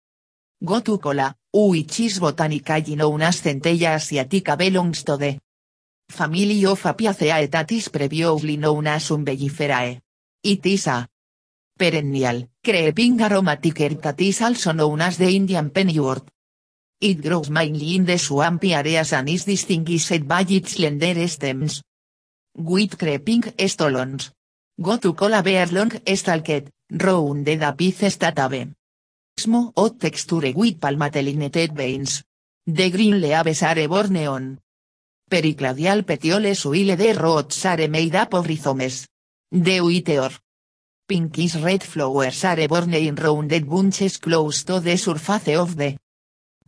Gotu 0.64 1.00
cola, 1.00 1.34
which 1.52 2.02
is 2.02 2.20
botanically 2.20 2.96
known 2.96 3.24
as 3.24 3.42
Centella 3.42 3.96
asiatica 3.96 4.56
belongs 4.56 5.04
to 5.04 5.18
the 5.18 5.40
family 6.08 6.66
of 6.66 6.84
Apiaceae 6.84 7.50
that 7.50 7.72
is 7.72 7.90
previously 7.90 8.58
known 8.58 8.88
as 8.88 9.10
Umbelliferae. 9.10 10.00
It 10.44 10.66
is 10.66 10.88
a 10.88 11.08
perennial, 11.76 12.48
creeping 12.64 13.22
aromatic 13.22 13.80
herb 13.80 14.02
that 14.02 14.22
is 14.22 14.42
also 14.42 14.72
known 14.74 15.02
as 15.02 15.18
the 15.18 15.36
Indian 15.36 15.72
pennywort. 15.72 16.28
It 17.02 17.20
grows 17.20 17.50
mainly 17.50 17.96
in 17.96 18.06
the 18.06 18.20
swampy 18.20 18.76
areas 18.76 19.12
and 19.14 19.28
is 19.28 19.46
distinguished 19.46 20.28
by 20.28 20.46
its 20.48 20.74
slender 20.74 21.28
stems. 21.28 21.82
With 22.56 22.96
creeping 23.00 23.42
stolons. 23.68 24.30
Go 24.80 24.98
to 24.98 25.14
cola 25.14 25.42
bear 25.42 25.66
long 25.66 25.92
stalked, 26.16 26.70
rounded 26.92 27.64
apices 27.64 28.18
that 28.20 28.38
have 28.38 28.74
smooth 29.36 29.74
hot 29.76 30.00
texture 30.00 30.54
with 30.54 30.80
palmatelinated 30.80 31.74
veins. 31.74 32.24
The 32.68 32.92
green 32.92 33.20
leaves 33.20 33.64
are 33.64 33.88
borne 33.88 34.28
on 34.28 34.60
pericladial 35.28 36.06
petioles 36.06 36.66
while 36.66 36.96
the 36.96 37.14
roots 37.14 37.66
are 37.66 37.88
made 37.88 38.16
up 38.16 38.36
of 38.36 38.46
rhizomes. 38.46 39.08
The 39.52 39.82
white 39.82 40.38
pinkish 41.08 41.56
red 41.56 41.82
flowers 41.82 42.46
are 42.46 42.68
borne 42.68 42.94
in 42.94 43.16
rounded 43.16 43.68
bunches 43.68 44.18
close 44.18 44.64
to 44.66 44.80
the 44.80 44.98
surface 44.98 45.58
of 45.58 45.76
the 45.76 45.98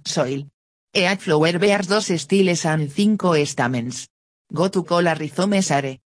soil. 0.06 0.48
Each 0.94 1.20
flower 1.20 1.58
bears 1.60 1.88
dos 1.88 2.06
styles 2.06 2.66
and 2.66 2.92
cinco 2.92 3.34
stamens. 3.46 4.10
Go 4.52 4.70
to 4.70 4.84
cola 4.84 5.16
rhizomes 5.16 5.72
are. 5.72 6.00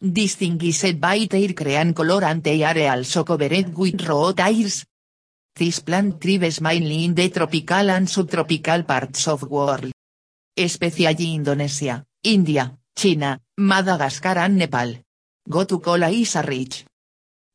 Distinguished 0.00 0.98
by 0.98 1.26
their 1.26 1.54
crean 1.54 1.92
color 1.92 2.24
and 2.24 2.42
they 2.42 2.64
are 2.64 2.96
also 2.96 3.24
covered 3.24 3.76
with 3.76 4.02
root. 4.06 4.40
This 5.56 5.80
plant 5.80 6.20
thrives 6.20 6.60
mainly 6.60 7.04
in 7.04 7.14
the 7.14 7.28
tropical 7.30 7.90
and 7.90 8.08
subtropical 8.08 8.82
parts 8.82 9.28
of 9.28 9.42
world. 9.42 9.92
Especially 10.56 11.34
Indonesia, 11.34 12.04
India, 12.22 12.76
China, 12.96 13.40
Madagascar 13.58 14.38
and 14.38 14.56
Nepal. 14.58 14.96
Go 15.48 15.64
to 15.64 15.78
cola 15.78 16.08
is 16.10 16.34
a 16.36 16.42
rich. 16.42 16.84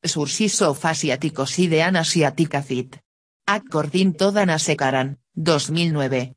Sources 0.02 0.62
of 0.62 0.86
Asiatic 0.86 1.40
Ocean 1.40 1.98
Asiatic 1.98 2.54
acid. 2.56 3.02
According 3.48 4.14
to 4.14 4.32
Dana 4.32 4.60
Sekaran, 4.60 5.18
2009. 5.42 6.36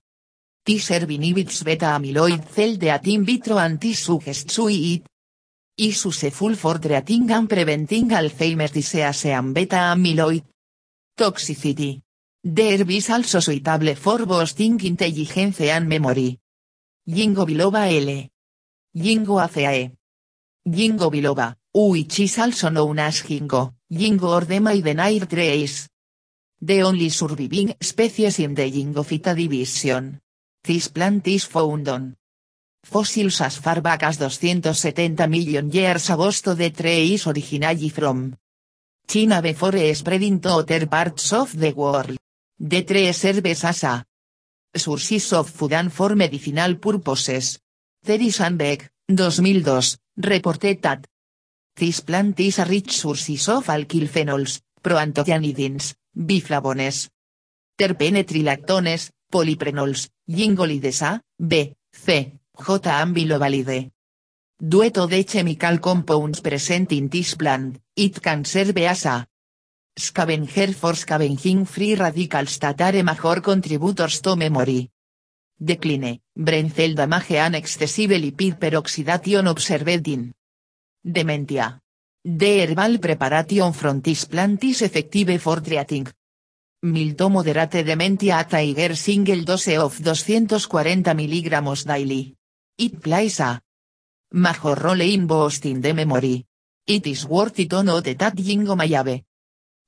Teaser 0.65 1.11
inhibits 1.11 1.65
beta 1.65 1.95
amyloid 1.97 2.45
cell 2.49 2.79
de 2.79 3.01
in 3.05 3.25
vitro 3.25 3.59
anti-suggest. 3.59 4.59
Is 5.75 6.05
useful 6.05 6.55
for 6.55 6.79
treating 6.79 7.31
and 7.33 7.49
preventing 7.49 8.11
Alzheimer's 8.11 8.73
disease 8.73 9.25
and 9.27 9.53
beta 9.53 9.93
amyloid. 9.93 10.45
Toxicity. 11.17 12.03
There 12.45 12.85
is 12.89 13.11
also 13.11 13.41
suitable 13.41 13.95
for 13.97 14.27
boosting 14.27 14.79
intelligence 14.85 15.61
and 15.61 15.89
memory. 15.89 16.39
Jingo 17.05 17.45
biloba 17.45 17.89
L. 17.89 18.29
Jingo 18.95 19.41
ACAE. 19.41 19.93
Jingo 20.65 21.11
biloba, 21.11 21.57
which 21.73 22.21
is 22.21 22.39
also 22.39 22.71
known 22.71 23.01
as 23.01 23.23
Jingo, 23.23 23.75
Jingo 23.91 24.29
or 24.29 24.45
the 24.45 24.61
Maidenair 24.61 25.27
trees. 25.27 25.89
The 26.65 26.85
only 26.85 27.11
surviving 27.11 27.75
species 27.81 28.39
in 28.39 28.55
the 28.55 28.71
Jingophyta 28.71 29.35
division. 29.35 30.21
This 30.63 30.87
plant 30.87 31.27
is 31.27 31.45
found 31.45 31.89
on 31.89 32.15
fossils 32.85 33.41
as 33.41 33.59
far 33.59 33.81
back 33.81 34.05
as 34.05 34.19
270 34.19 35.27
million 35.27 35.69
years 35.73 36.09
agosto 36.11 36.55
the 36.55 36.71
tree 36.71 37.15
is 37.15 37.27
originally 37.27 37.89
from 37.89 38.37
China 39.09 39.43
before 39.43 39.93
spreading 39.93 40.39
to 40.39 40.51
other 40.51 40.87
parts 40.87 41.33
of 41.33 41.59
the 41.59 41.73
world. 41.73 42.17
The 42.61 42.85
tree 42.85 43.13
serves 43.13 43.65
as 43.65 43.83
a 43.83 44.07
sources 44.77 45.33
of 45.33 45.51
food 45.51 45.73
and 45.73 45.93
for 45.93 46.15
medicinal 46.15 46.77
purposes. 46.77 47.59
Terry 48.05 48.31
Sandbeck, 48.31 48.89
2002, 49.09 49.99
reported 50.17 50.81
that 50.83 51.09
this 51.75 51.99
plant 52.01 52.39
is 52.39 52.61
a 52.61 52.65
rich 52.67 52.93
source 53.01 53.49
of 53.49 53.67
alkylphenols, 53.67 54.61
proanthocyanidins, 54.81 55.95
biflavones, 56.15 57.11
terpenetrilactones, 57.77 59.11
poliprenols, 59.31 60.11
gingolides 60.27 61.03
A, 61.03 61.21
B, 61.39 61.75
C, 61.91 62.39
J 62.57 62.91
ambilovalide. 62.91 63.93
Dueto 64.59 65.09
de 65.09 65.25
chemical 65.25 65.81
compounds 65.81 66.41
present 66.41 66.93
in 66.93 67.09
this 67.09 67.35
plant, 67.35 67.81
it 67.97 68.21
can 68.21 68.45
serve 68.45 68.79
as 68.87 69.07
a 69.07 69.27
scavenger 69.97 70.73
for 70.73 70.95
scavenging 70.95 71.67
free 71.67 71.97
radicals 71.97 72.59
that 72.61 72.81
are 72.81 73.03
major 73.03 73.41
contributors 73.43 74.21
to 74.21 74.37
memory. 74.37 74.91
Decline, 75.59 76.21
brain 76.35 76.71
cell 76.71 76.95
damage 76.95 77.33
and 77.33 77.57
excessive 77.57 78.13
lipid 78.13 78.59
peroxidation 78.59 79.49
observed 79.49 80.09
in 80.09 80.33
dementia. 81.03 81.82
The 82.25 82.63
herbal 82.63 83.01
preparation 83.01 83.73
from 83.73 84.01
this 84.01 84.27
plant 84.27 84.63
is 84.63 84.83
effective 84.83 85.41
for 85.43 85.61
treating 85.61 86.07
Milto 86.85 87.29
moderate 87.29 87.83
dementia 87.83 88.39
a 88.39 88.45
Tiger 88.45 88.95
single 88.95 89.43
dose 89.43 89.77
of 89.77 90.01
240 90.01 91.03
mg 91.03 91.85
daily. 91.85 92.33
It 92.79 93.01
plays 93.01 93.41
a 93.41 93.61
major 94.35 94.75
role 94.77 95.01
in 95.01 95.27
boosting 95.27 95.81
the 95.81 95.93
memory. 95.93 96.47
It 96.87 97.09
is 97.09 97.27
worth 97.27 97.59
it 97.59 97.71
to 97.71 97.83
note 97.83 98.17
that 98.17 98.37
jingo 98.37 98.77
mayave. 98.77 99.25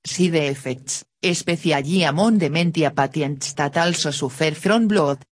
Side 0.05 0.35
effects, 0.35 1.05
especially 1.23 2.03
among 2.03 2.39
dementia 2.39 2.91
patients 2.91 3.55
that 3.55 3.77
also 3.77 4.11
suffer 4.11 4.57
from 4.57 4.89
blood 4.89 5.25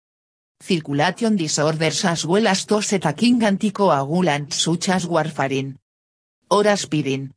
circulation 0.61 1.35
disorders 1.35 2.05
as 2.05 2.27
well 2.27 2.45
as 2.45 2.67
those 2.67 2.93
attacking 2.93 3.39
anticoagulants 3.39 4.53
such 4.53 4.89
as 4.89 5.07
warfarin 5.07 5.80
or 6.51 6.67
aspirin. 6.67 7.33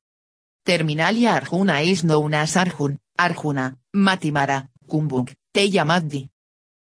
Terminalia 0.65 1.35
arjuna 1.35 1.81
is 1.83 2.05
known 2.05 2.35
as 2.35 2.57
arjun, 2.57 2.99
arjuna, 3.19 3.77
Matimara, 3.95 4.69
Kumbuk, 4.89 5.35
Teyamaddi. 5.53 6.29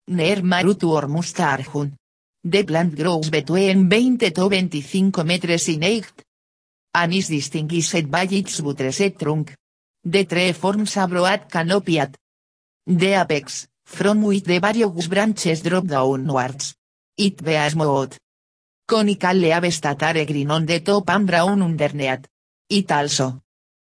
Ner 0.08 0.42
Marutu 0.42 0.90
or 0.90 1.08
Musta 1.08 1.44
Arjun. 1.44 1.96
The 2.42 2.62
plant 2.64 2.94
grows 2.94 3.30
between 3.30 3.88
20 3.88 4.18
to 4.18 4.30
25 4.30 5.24
meters 5.24 5.68
in 5.68 5.82
height. 5.82 6.22
Anis 6.94 7.28
distinguished 7.28 8.10
by 8.10 8.28
its 8.30 8.60
buttressed 8.60 9.18
trunk. 9.18 9.54
The 10.04 10.24
tree 10.26 10.52
forms 10.52 10.96
a 10.96 11.08
broad 11.08 11.50
canopy 11.50 11.98
at 11.98 12.16
the 12.86 13.14
apex, 13.14 13.66
from 13.84 14.22
which 14.22 14.44
the 14.44 14.58
various 14.58 15.08
branches 15.08 15.62
drop 15.62 15.86
downwards. 15.86 16.74
It 17.16 17.42
bears 17.42 17.72
smooth. 17.72 18.14
Conical 18.86 19.34
leaves 19.34 19.80
that 19.80 20.02
are 20.02 20.24
green 20.26 20.50
on 20.50 20.66
the 20.66 20.80
top 20.80 21.08
and 21.08 21.26
brown 21.26 21.62
underneath. 21.62 22.28
It 22.68 22.92
also 22.92 23.44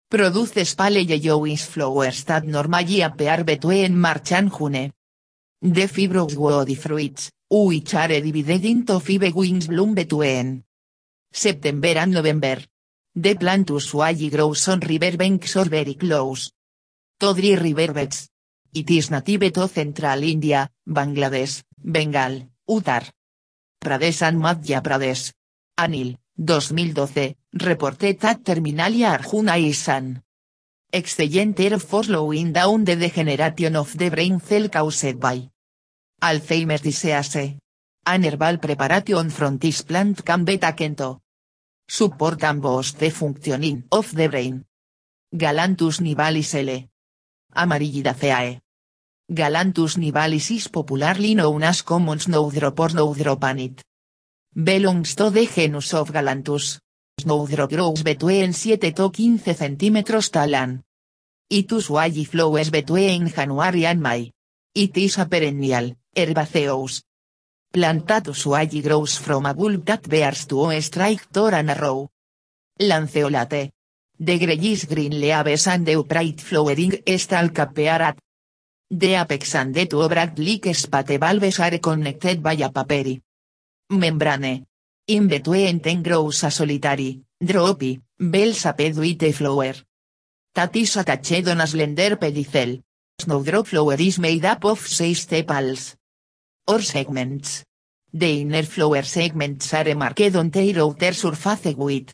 Produces 0.07 0.75
pale 0.75 1.01
yellowish 1.01 1.65
flowers 1.65 2.23
that 2.25 2.45
normally 2.45 3.01
appear 3.01 3.43
between 3.43 3.97
March 3.97 4.31
and 4.33 4.51
June. 4.51 4.93
The 5.59 5.87
fibrous 5.87 6.35
woody 6.35 6.75
fruits, 6.75 7.31
which 7.49 7.95
are 7.95 8.21
divided 8.21 8.63
into 8.63 8.99
five 8.99 9.33
wings 9.33 9.67
bloom 9.67 9.95
between 9.95 10.63
September 11.31 11.97
and 11.97 12.13
November. 12.13 12.61
The 13.15 13.33
plant 13.33 13.71
usually 13.71 14.29
grows 14.29 14.67
on 14.67 14.81
river 14.81 15.17
banks 15.17 15.55
or 15.55 15.65
very 15.65 15.95
close 15.95 16.51
to 17.19 17.33
dry 17.33 17.55
riverbeds. 17.55 18.29
It 18.71 18.91
is 18.91 19.09
native 19.09 19.51
to 19.53 19.67
central 19.67 20.21
India, 20.21 20.69
Bangladesh, 20.87 21.63
Bengal, 21.75 22.47
Uttar 22.69 23.14
Pradesh 23.79 24.21
and 24.21 24.41
Madhya 24.41 24.81
Pradesh. 24.81 25.33
Anil, 25.77 26.17
2012, 26.37 27.35
reported 27.53 28.19
that 28.19 28.43
Terminalia 28.43 29.11
Arjuna 29.11 29.57
is 29.57 29.87
an 29.89 30.21
excellent 30.91 31.59
air 31.59 31.79
for 31.79 32.03
slowing 32.03 32.53
down 32.53 32.85
the 32.85 32.95
degeneration 32.95 33.75
of 33.75 33.97
the 33.97 34.09
brain 34.09 34.39
cell 34.39 34.69
caused 34.69 35.19
by 35.19 35.49
Alzheimer's 36.21 36.81
disease. 36.81 37.57
An 38.07 38.23
herbal 38.23 38.57
preparation 38.59 39.29
from 39.31 39.57
this 39.57 39.81
plant 39.81 40.23
can 40.23 40.45
be 40.45 40.57
taken 40.57 40.95
support 41.87 42.43
and 42.43 42.61
boost 42.61 42.99
the 42.99 43.09
functioning 43.09 43.83
of 43.91 44.13
the 44.15 44.27
brain. 44.27 44.65
Galanthus 45.33 46.01
nivalis 46.01 46.55
L. 46.55 46.87
Amarillidaceae. 47.55 48.61
Galanthus 49.27 49.97
nivalis 49.97 50.51
is 50.51 50.69
popularly 50.69 51.33
known 51.33 51.63
as 51.63 51.81
common 51.81 52.19
snowdrop 52.19 52.79
or 52.79 52.89
snowdropanit 52.89 53.81
belongs 54.53 55.15
to 55.15 55.29
the 55.31 55.47
genus 55.47 55.93
of 55.93 56.11
Galanthus. 56.11 56.79
Snowdrop 57.19 57.69
grows 57.69 58.03
between 58.03 58.53
7 58.53 58.93
to 58.93 59.09
15 59.09 59.39
cm 59.39 60.31
tall 60.31 60.79
It 61.49 61.71
usually 61.71 62.23
flowers 62.25 62.69
between 62.69 63.27
January 63.27 63.85
and 63.85 64.01
May. 64.01 64.31
It 64.73 64.95
is 64.97 65.17
a 65.17 65.25
perennial, 65.25 65.95
herbaceous 66.15 67.03
plant 67.71 68.07
that 68.07 68.27
usually 68.27 68.81
grows 68.81 69.17
from 69.17 69.45
a 69.45 69.53
bulb 69.53 69.85
that 69.85 70.07
bears 70.07 70.45
two 70.45 70.79
straight 70.81 71.35
or 71.35 71.53
an 71.53 71.69
arrow. 71.69 72.09
Lanceolate. 72.79 73.71
The 74.17 74.39
grayish 74.39 74.85
green 74.85 75.19
leaves 75.19 75.67
and 75.67 75.85
the 75.85 75.97
upright 75.97 76.39
flowering 76.39 77.01
stalk 77.17 77.59
the 78.97 79.15
apex 79.15 79.55
and 79.55 79.73
the 79.73 79.85
two 79.87 80.07
bracts 80.07 80.39
like 80.39 80.73
spate 80.75 81.19
valves 81.19 81.59
are 81.59 81.77
connected 81.79 82.41
by 82.41 82.53
a 82.53 82.69
paperi. 82.69 83.21
Membrane. 83.89 84.65
In 85.07 85.27
between 85.27 85.79
ten 85.81 86.01
grows 86.01 86.43
a 86.43 86.49
solitary, 86.49 87.21
droppy, 87.43 88.01
bell 88.17 88.53
saped 88.53 88.97
with 88.97 89.35
flower. 89.35 89.75
That 90.53 90.75
is 90.75 90.95
attached 90.95 91.47
on 91.47 91.61
a 91.61 91.67
slender 91.67 92.15
pedicel. 92.15 92.81
Snowdrop 93.19 93.67
flower 93.67 93.99
is 93.99 94.17
made 94.17 94.45
up 94.45 94.63
of 94.65 94.79
six 94.79 95.27
sepals. 95.27 95.95
Or 96.67 96.81
segments. 96.81 97.63
The 98.13 98.41
inner 98.41 98.63
flower 98.63 99.03
segments 99.03 99.73
are 99.73 99.93
marked 99.93 100.35
on 100.35 100.49
their 100.49 100.79
outer 100.81 101.13
surface 101.13 101.75
with 101.75 102.13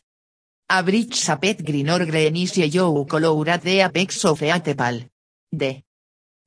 a 0.69 0.83
rich 0.83 1.15
saped 1.15 1.63
green 1.63 1.89
or 1.89 2.05
greenish 2.05 2.57
yellow 2.57 3.05
color 3.05 3.49
at 3.49 3.61
the 3.61 3.81
apex 3.81 4.25
of 4.25 4.39
the 4.39 4.47
tepal. 4.47 5.07
The 5.51 5.83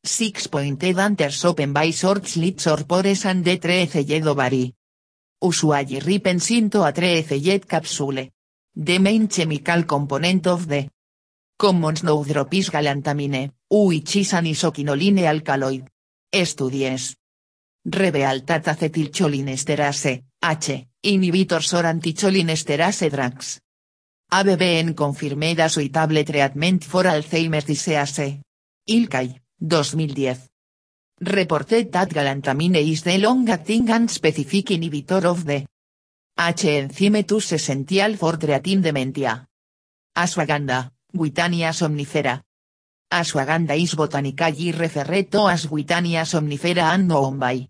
six 0.05 0.47
pointed 0.49 0.99
anthers 0.99 1.45
open 1.45 1.73
by 1.73 1.91
short 1.91 2.27
slits 2.27 2.67
or 2.67 2.85
pores 2.85 3.25
and 3.25 3.45
the 3.45 3.59
trece 3.59 4.07
yellow 4.07 4.35
vary. 4.35 4.75
Usually 5.43 6.01
ripens 6.01 6.51
into 6.51 6.83
a 6.83 6.93
jet 6.93 7.67
capsule. 7.67 8.31
The 8.77 8.99
main 8.99 9.29
chemical 9.29 9.85
component 9.85 10.47
of 10.47 10.69
the 10.69 10.89
common 11.57 11.97
snowdrop 11.97 12.53
is 12.55 12.71
galantamine, 12.71 13.53
which 13.69 14.17
is 14.17 14.33
an 14.35 14.47
alkaloid. 14.47 15.89
Studies. 16.33 17.17
Reveal 17.85 18.41
that 18.45 18.65
acetylcholinesterase, 18.65 20.25
H, 20.43 20.89
inhibitors 21.03 21.75
or 21.75 21.85
anticholinesterase 21.85 23.11
drugs. 23.11 23.61
ABBN 24.33 24.97
confirmed 24.97 25.61
a 25.61 25.69
suitable 25.69 26.25
treatment 26.25 26.83
for 26.83 27.05
Alzheimer's 27.05 27.65
disease. 27.65 28.41
ILCAI, 28.89 29.44
2010. 29.61 30.49
Reported 31.21 31.93
that 31.93 32.11
galantamine 32.11 32.77
is 32.77 33.03
the 33.05 33.19
long-acting 33.19 33.89
and 33.91 34.11
specific 34.11 34.67
inhibitor 34.71 35.25
of 35.25 35.45
the 35.45 35.65
H 36.37 36.65
enzyme 36.65 37.25
2 37.25 37.37
essential 37.37 38.17
for 38.17 38.37
dementia. 38.37 39.47
Ashwagandha, 40.17 40.91
Witania 41.13 41.73
somnifera. 41.73 42.43
Ashwagandha 43.13 43.81
is 43.81 43.95
botanically 43.95 44.73
referred 44.73 45.31
to 45.31 45.49
as 45.49 45.71
Witania 45.71 46.25
somnifera 46.25 46.93
and 46.93 47.07
known 47.07 47.39
by 47.39 47.69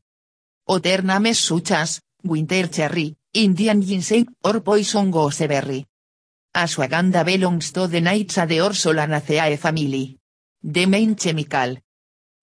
other 0.66 1.02
names 1.02 1.38
such 1.38 1.72
as, 1.72 2.00
winter 2.22 2.68
cherry, 2.68 3.14
Indian 3.34 3.82
ginseng, 3.82 4.26
or 4.42 4.60
poison 4.62 5.10
gooseberry. 5.10 5.84
Ashwagandha 6.54 7.24
belongs 7.24 7.72
to 7.72 7.86
the 7.86 8.00
Naiades 8.00 8.38
or 8.38 8.72
Solanaceae 8.72 9.58
family. 9.58 10.16
The 10.66 10.86
main 10.86 11.14
chemical 11.14 11.76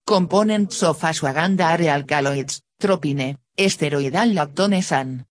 components 0.05 0.83
of 0.83 0.99
ashwagandha 0.99 1.73
are 1.73 1.89
alkaloids, 1.89 2.61
tropine, 2.79 3.35
steroidal 3.57 4.33
lactones 4.35 4.91
and 4.91 5.25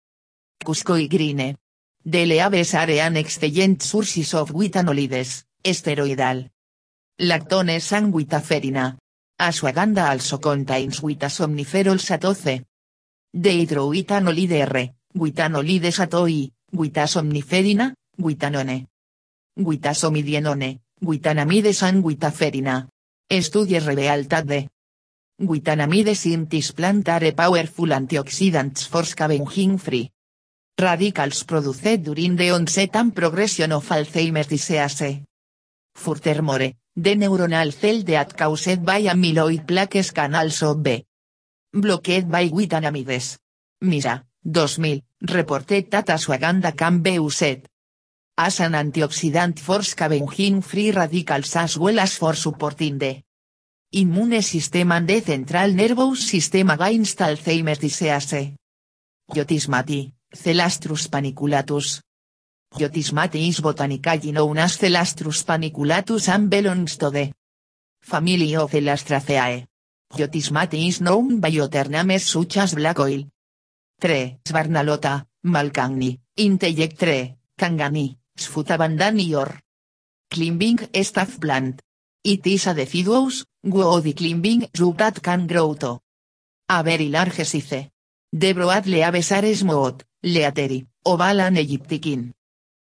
cuscoigrine. 0.64 1.54
The 2.02 2.24
leaves 2.24 2.74
are 2.74 2.90
an 2.92 3.18
excellent 3.18 3.82
sources 3.82 4.32
of 4.32 4.52
witanolides, 4.52 5.44
steroidal 5.62 6.48
lactones 7.20 7.92
and 7.92 8.10
witaferina. 8.14 8.96
Ashwagandha 9.38 10.08
also 10.08 10.38
contains 10.38 11.00
witasomniferol 11.00 11.98
satoce. 12.00 12.64
The 13.34 13.66
hydrowitanolide 13.66 14.62
R, 14.62 14.94
witanolide 15.14 15.92
satoi, 15.92 16.50
witasomniferina, 16.72 17.92
witanone. 18.18 18.86
Witasomidienone, 19.58 20.80
witanamides 21.00 21.82
and 21.82 22.02
witaferina. 22.04 22.88
Estudies 23.28 23.86
reveal 23.86 24.24
that 24.24 24.46
the 24.46 24.68
witanamides 25.40 26.26
in 26.26 26.46
this 26.48 26.72
plant 26.72 27.08
are 27.08 27.32
powerful 27.32 27.86
antioxidants 27.86 28.88
for 28.88 29.04
scavenging 29.04 29.78
free 29.78 30.10
radicals 30.78 31.44
produced 31.44 32.02
during 32.02 32.36
the 32.36 32.50
onset 32.50 32.94
and 32.96 33.14
progression 33.14 33.72
of 33.72 33.88
Alzheimer's 33.88 34.46
disease. 34.46 35.22
Furthermore, 35.94 36.72
the 36.94 37.16
neuronal 37.16 37.72
cell 37.72 38.02
that 38.04 38.36
caused 38.36 38.84
by 38.84 39.02
amyloid 39.02 39.66
plaques 39.66 40.12
can 40.12 40.34
also 40.34 40.74
be 40.76 41.04
blocked 41.72 42.30
by 42.30 42.48
witanamides. 42.48 43.38
Mira, 43.82 44.24
2000, 44.44 45.02
reported 45.22 45.90
that 45.90 46.06
ashwagandha 46.06 46.76
can 46.76 47.00
be 47.02 47.14
used 47.14 47.68
as 48.38 48.60
an 48.60 48.74
antioxidant 48.74 49.58
for 49.58 49.82
scavenging 49.82 50.62
free 50.62 50.92
radicals 50.92 51.56
as 51.56 51.76
well 51.76 51.98
as 51.98 52.16
for 52.16 52.34
supporting 52.36 52.96
the 52.96 53.20
immune 53.90 54.40
system 54.42 54.92
and 54.92 55.08
the 55.08 55.20
central 55.20 55.72
nervous 55.72 56.28
system 56.28 56.70
against 56.70 57.18
Alzheimer's 57.18 57.78
disease. 57.80 58.54
Yotismati, 59.34 60.12
Celastrus 60.32 61.08
paniculatus. 61.08 62.00
Yotismati 62.78 63.48
is 63.48 63.60
botanically 63.60 64.30
known 64.30 64.58
as 64.58 64.78
Celastrus 64.78 65.42
paniculatus 65.44 66.28
and 66.28 66.48
belongs 66.48 66.96
to 66.96 67.10
the 67.10 67.32
family 68.00 68.54
of 68.54 68.70
Celastraceae. 68.70 69.66
Yotismati 70.14 70.86
is 70.86 71.00
known 71.00 71.40
by 71.40 71.58
other 71.58 71.88
names 71.88 72.24
such 72.24 72.56
as 72.58 72.74
black 72.76 73.00
oil. 73.00 73.24
3. 74.00 74.38
Svarnalota, 74.44 75.26
Malkangni, 75.44 76.20
Intellect 76.36 77.34
Kangani, 77.58 78.16
Sfutabandani 78.38 79.34
or 79.36 79.60
climbing 80.30 80.78
staff 81.02 81.40
plant. 81.40 81.80
It 82.24 82.46
is 82.46 82.66
a 82.66 82.74
deciduous, 82.74 83.44
woody 83.62 84.12
climbing 84.12 84.68
shrub 84.74 84.98
that 84.98 85.22
can 85.22 85.46
grow 85.46 85.74
to 85.74 86.00
a 86.68 86.82
very 86.82 87.08
large 87.08 87.44
size. 87.44 87.88
The 88.32 88.52
broad 88.52 88.86
leaves 88.86 89.32
are 89.32 89.54
smooth, 89.54 90.02
leathery, 90.22 90.86
oval 91.04 91.40
and 91.40 92.34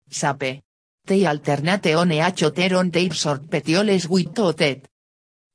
Sape. 0.10 0.62
They 1.06 1.26
alternate 1.26 1.96
on 1.96 2.12
each 2.12 2.44
other 2.44 2.76
on 2.76 2.90
their 2.90 3.12
short 3.12 3.50
petioles 3.50 4.08
with 4.08 4.34
toothed 4.34 4.88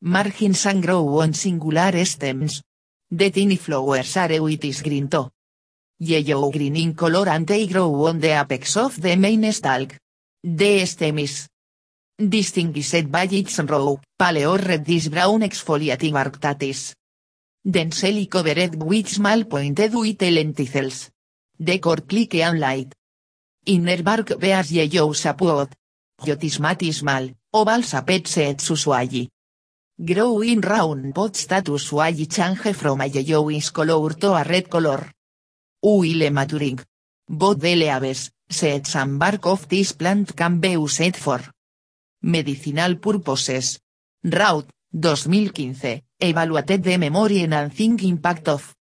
margins 0.02 0.66
and 0.66 0.82
grow 0.82 1.20
on 1.20 1.32
singular 1.32 2.04
stems. 2.04 2.62
The 3.10 3.30
tiny 3.30 3.56
flowers 3.56 4.16
are 4.16 4.42
with 4.42 4.82
green 4.82 5.08
to 5.08 5.30
yellow 5.98 6.50
green 6.50 6.76
in 6.76 6.94
color 6.94 7.28
and 7.28 7.46
they 7.46 7.66
grow 7.66 8.06
on 8.06 8.20
the 8.20 8.40
apex 8.40 8.76
of 8.76 9.00
the 9.00 9.16
main 9.16 9.52
stalk. 9.52 9.96
The 10.42 10.86
stem 10.86 11.18
is 11.18 11.48
distinguished 12.16 13.10
by 13.10 13.28
its 13.30 13.58
raw, 13.58 13.96
pale 14.18 14.50
or 14.50 14.58
reddish 14.58 15.08
brown 15.08 15.40
exfoliating 15.42 16.12
bark 16.12 16.40
that 16.40 16.62
is 16.62 16.94
densely 17.64 18.26
covered 18.26 18.82
with 18.82 19.08
small 19.08 19.44
pointed 19.44 19.92
white 19.92 20.18
lenticels. 20.18 21.10
The 21.58 21.78
core 21.78 22.06
click 22.06 22.34
and 22.36 22.60
light. 22.60 22.94
Inner 23.66 24.02
bark 24.02 24.38
bears 24.38 24.72
yellow 24.72 25.12
sapwood. 25.12 25.74
Yotismatismal, 26.22 27.34
oval 27.52 27.82
sapet 27.82 28.26
set 28.26 28.68
usually. 28.68 29.28
Grow 30.00 30.40
in 30.42 30.60
round 30.60 31.14
pots 31.14 31.46
that 31.46 31.68
usually 31.68 32.26
change 32.26 32.74
from 32.76 33.00
a 33.00 33.06
yellowish 33.06 33.70
color 33.70 34.14
to 34.14 34.34
a 34.34 34.44
red 34.44 34.70
color. 34.70 35.10
While 35.80 36.30
maturing. 36.30 36.80
Both 37.28 37.62
leaves, 37.62 38.30
sets 38.48 38.96
and 38.96 39.18
bark 39.18 39.46
of 39.46 39.68
this 39.68 39.92
plant 39.92 40.34
can 40.34 40.58
be 40.60 40.70
used 40.70 41.16
for 41.16 41.40
medicinal 42.22 42.96
purposes. 42.96 43.78
Route, 44.24 44.68
2015, 44.92 46.02
evaluated 46.20 46.82
the 46.82 46.96
memory 46.98 47.42
enhancing 47.42 48.00
impact 48.00 48.48
of 48.48 48.74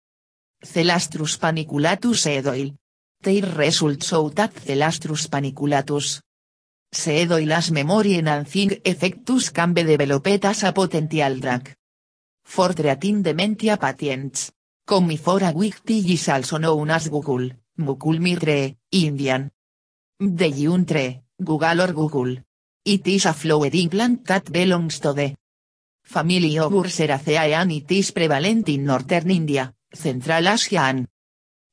Celastrus 0.64 1.38
paniculatus 1.38 2.26
edoil. 2.28 2.76
Their 3.22 3.46
results 3.58 4.08
show 4.08 4.30
that 4.30 4.54
Celastrus 4.54 5.28
paniculatus 5.28 6.22
seedoilas 6.94 7.72
memory 7.72 8.16
enhancing 8.16 8.70
effectus 8.86 9.52
can 9.52 9.74
be 9.74 9.84
developed 9.84 10.46
as 10.46 10.64
a 10.64 10.72
potential 10.72 11.40
drug. 11.40 11.70
For 12.44 12.74
treating 12.74 13.22
dementia 13.22 13.78
patients. 13.78 14.55
Comifora 14.88 15.52
wicti 15.52 16.14
is 16.14 16.30
also 16.30 16.60
known 16.60 16.92
as 16.92 17.10
Google, 17.10 17.58
Muculmir 17.78 18.40
tree, 18.40 18.78
Indian. 18.92 19.52
The 20.20 20.86
tree, 20.86 21.24
Google 21.40 21.82
or 21.82 21.92
Google. 21.92 22.44
It 22.84 23.08
is 23.08 23.26
a 23.26 23.34
flowering 23.34 23.90
plant 23.90 24.28
that 24.28 24.52
belongs 24.52 25.00
to 25.00 25.14
the 25.14 25.36
family 26.04 26.60
of 26.60 26.72
Urseraceae 26.72 27.56
and 27.56 27.72
it 27.72 27.92
is 27.92 28.12
prevalent 28.12 28.70
in 28.70 28.86
northern 28.86 29.32
India, 29.32 29.74
Central 29.92 30.48
Asia 30.48 30.82
and 30.82 31.08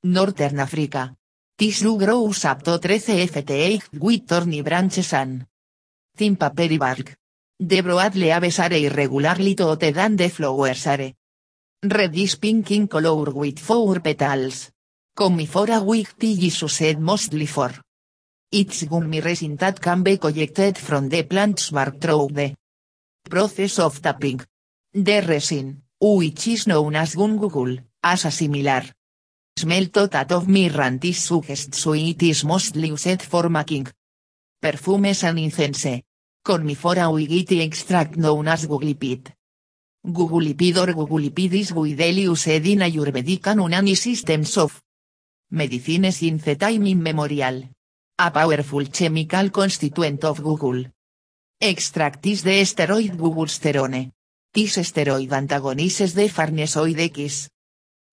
Northern 0.05 0.61
Africa. 0.61 1.15
Tissue 1.55 1.99
grows 1.99 2.47
up 2.47 2.63
to 2.63 2.79
13 2.79 3.29
ft 3.29 3.83
with 4.01 4.27
thorny 4.27 4.63
branches 4.63 5.13
and 5.13 5.47
thin 6.17 6.37
papery 6.37 6.79
bark. 6.79 7.15
The 7.59 7.83
broad 7.83 8.15
leaves 8.15 8.59
are 8.59 8.73
irregularly 8.73 9.55
toothed 9.55 9.99
and 9.99 10.17
the 10.17 10.31
flowers 10.31 10.87
are 10.87 11.13
reddish 11.83 12.39
pink 12.39 12.71
in 12.71 12.87
color 12.87 13.33
with 13.33 13.59
four 13.59 14.01
petals. 14.01 14.71
Comifora 15.17 15.81
wicti 15.81 16.47
is 16.47 16.63
used 16.63 16.99
mostly 16.99 17.47
for 17.47 17.73
its 18.53 18.85
gummy 18.85 19.21
resin 19.21 19.57
that 19.57 19.81
can 19.81 20.03
be 20.03 20.17
collected 20.17 20.79
from 20.79 21.09
the 21.09 21.25
plant's 21.25 21.71
bark 21.71 22.01
through 22.01 22.29
the 22.33 22.55
process 23.29 23.81
of 23.81 24.01
tapping. 24.01 24.41
The 24.95 25.23
resin, 25.23 25.83
which 26.01 26.47
is 26.49 26.67
known 26.69 26.95
as 26.97 27.17
gungugul, 27.17 27.83
has 28.03 28.27
a 28.27 28.31
similar 28.31 28.85
smell 29.59 29.87
to 29.87 30.07
that 30.07 30.31
of 30.33 30.47
mirrantis 30.47 31.17
suggests 31.17 31.87
it 31.87 32.23
is 32.23 32.45
mostly 32.45 32.89
used 32.89 33.23
for 33.23 33.49
making 33.49 33.89
perfumes 34.61 35.25
and 35.25 35.39
incense. 35.39 36.03
Cormifora 36.45 37.11
wigiti 37.11 37.61
extract 37.61 38.17
known 38.17 38.49
as 38.49 38.67
gugulipid. 38.67 39.33
Gugulipid 40.05 40.79
or 40.79 40.95
gugulipid 40.95 41.55
is 41.55 41.73
widely 41.73 42.23
used 42.23 42.49
in 42.49 42.81
Ayurvedic 42.81 43.47
and 43.47 43.61
Unani 43.61 43.97
systems 43.97 44.59
of 44.59 44.83
medicines 45.51 46.23
in 46.23 46.39
the 46.39 46.57
time 46.57 46.87
immemorial. 46.89 47.69
A 48.19 48.31
powerful 48.33 48.85
chemical 48.87 49.51
constituent 49.51 50.25
of 50.25 50.43
Google. 50.43 50.87
Extract 51.61 52.27
is 52.27 52.43
the 52.43 52.63
steroid 52.63 53.17
gugulsterone. 53.17 54.11
This 54.53 54.79
steroid 54.79 55.33
antagonizes 55.33 56.15
the 56.15 56.29
farnesoid 56.29 56.99
X. 56.99 57.49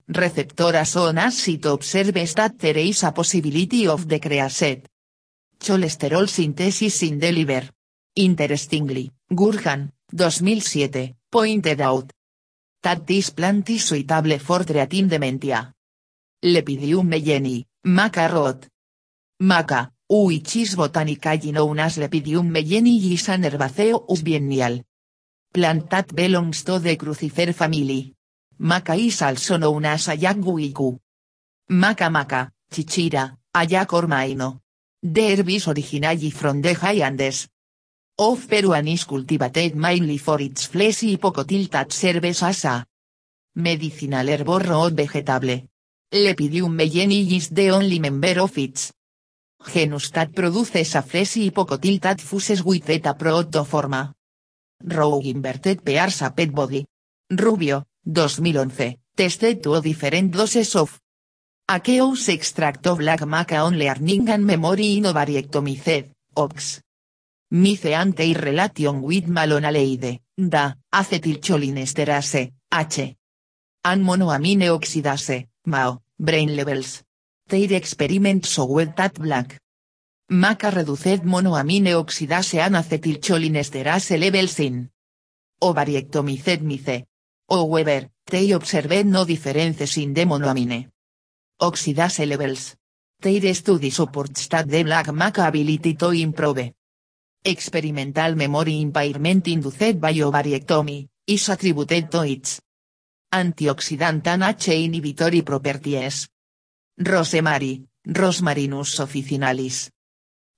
Receptor 0.08 0.76
as 0.76 0.90
soon 0.90 1.18
as 1.18 1.48
it 1.48 1.66
observes 1.66 2.36
that 2.36 2.60
there 2.60 2.78
is 2.78 3.04
a 3.04 3.12
possibility 3.12 3.88
of 3.88 4.08
decreased 4.08 4.86
cholesterol 5.60 6.30
synthesis 6.30 7.02
in 7.02 7.20
the 7.20 7.32
liver. 7.32 7.68
Interestingly, 8.16 9.12
Gurhan, 9.32 9.92
2007, 10.12 11.19
pointed 11.30 11.82
out 11.82 12.12
that 12.82 13.06
this 13.06 13.30
plant 13.30 13.70
is 13.70 13.86
suitable 13.86 14.40
for 14.40 14.64
treating 14.64 15.08
dementia. 15.08 15.74
Lepidium 16.44 17.08
melleni, 17.08 17.66
Maca 17.86 18.28
rot. 18.28 18.68
Maca, 19.42 19.92
uichis 20.10 20.76
botanically 20.76 21.52
known 21.52 21.80
as 21.80 21.98
Lepidium 21.98 22.50
melleni 22.50 23.18
an 23.28 23.44
herbaceous 23.46 24.24
biennial. 24.24 24.84
Plantat 25.54 26.14
belongs 26.16 26.64
to 26.64 26.80
the 26.80 26.96
crucifer 26.96 27.54
family. 27.54 28.14
Maca 28.60 28.98
is 28.98 29.22
also 29.22 29.58
known 29.58 29.86
as. 29.86 30.08
Maca 31.70 32.10
maca, 32.10 32.52
chichira, 32.72 33.38
ayak 33.54 33.90
ormaino. 33.90 34.62
The 35.02 35.36
herb 35.36 35.50
is 35.50 35.68
originally 35.68 36.32
from 36.32 36.62
the 36.62 36.74
high 36.74 37.02
Andes. 37.02 37.48
Of 38.22 38.50
Peruan 38.50 38.90
is 38.90 39.06
cultivated 39.06 39.78
mainly 39.78 40.18
for 40.18 40.42
its 40.42 40.68
fleshy 40.68 41.16
pocotil 41.16 41.70
that 41.70 41.94
serves 41.94 42.44
as 42.44 42.66
a 42.66 42.86
medicinal 43.56 44.28
herb 44.28 44.50
or 44.50 44.92
vegetable. 44.92 45.64
Lepidium 46.12 46.76
melleni 46.76 47.32
is 47.32 47.48
the 47.48 47.72
only 47.72 48.00
member 48.00 48.42
of 48.42 48.58
its 48.58 48.92
genus 49.72 50.12
that 50.12 50.36
produces 50.36 50.96
a 50.96 51.02
fleshy 51.02 51.50
pocotil 51.52 51.98
that 52.02 52.20
fuses 52.20 52.62
with 52.62 52.90
eta 52.90 53.14
protoforma. 53.14 54.12
Row 54.84 55.22
inverted 55.24 55.82
pears 55.86 56.22
a 56.22 56.32
pet 56.32 56.52
body. 56.52 56.86
Rubio, 57.30 57.86
2011, 58.04 58.98
tested 59.16 59.64
two 59.64 59.80
different 59.80 60.32
doses 60.32 60.76
of 60.76 61.00
Aqueous 61.70 62.28
extract 62.28 62.86
of 62.88 62.98
black 62.98 63.22
maca 63.22 63.64
on 63.64 63.78
learning 63.80 64.28
and 64.28 64.46
memory 64.46 64.98
in 64.98 65.04
ovariectomicid, 65.04 66.12
OX. 66.36 66.82
Mice 67.52 67.96
ante 67.96 68.32
relation 68.36 69.02
with 69.02 69.28
malonaleide, 69.28 70.22
da, 70.36 70.78
acetilcholinesterase, 70.92 72.54
H. 72.70 73.18
And 73.84 74.04
monoamine 74.04 74.70
oxidase, 74.70 75.50
MAO, 75.66 76.04
brain 76.16 76.56
levels. 76.56 77.04
Their 77.48 77.74
experiments 77.74 78.50
showed 78.50 78.96
that 78.96 79.20
black 79.20 79.58
maca 80.30 80.70
reduced 80.70 81.24
monoamine 81.24 81.96
oxidase 81.96 82.60
and 82.60 82.76
acetilcholinesterase 82.76 84.20
levels 84.20 84.60
in 84.60 84.92
ovariectomicid 85.60 86.62
mice. 86.62 87.08
However, 87.50 88.12
they 88.26 88.52
observed 88.52 89.08
no 89.08 89.26
differences 89.26 89.98
in 89.98 90.14
the 90.14 90.26
monoamine 90.26 90.92
oxidase 91.60 92.28
levels. 92.28 92.76
Their 93.20 93.56
study 93.56 93.90
supports 93.90 94.48
that 94.50 94.68
the 94.68 94.84
black 94.84 95.08
maca 95.08 95.48
ability 95.48 95.96
to 95.96 96.12
improve 96.12 96.74
experimental 97.44 98.36
memory 98.36 98.82
impairment 98.82 99.48
induced 99.48 100.00
by 100.00 100.14
ovariectomy, 100.14 101.08
is 101.28 101.50
attributed 101.50 102.12
to 102.12 102.24
its 102.24 102.62
antioxidant 103.32 104.28
and 104.28 104.44
H 104.44 104.70
inhibitory 104.70 105.42
properties. 105.44 106.28
Rosemary, 106.98 107.86
Rosmarinus 108.08 109.00
officinalis. 109.00 109.90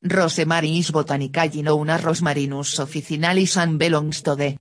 Rosemary 0.03 0.79
is 0.79 0.91
botanically 0.91 1.61
known 1.61 1.89
as 1.89 2.01
Rosmarinus 2.01 2.79
officinalis 2.79 3.57
and 3.57 3.77
belongs 3.77 4.21
to 4.21 4.35
the 4.35 4.57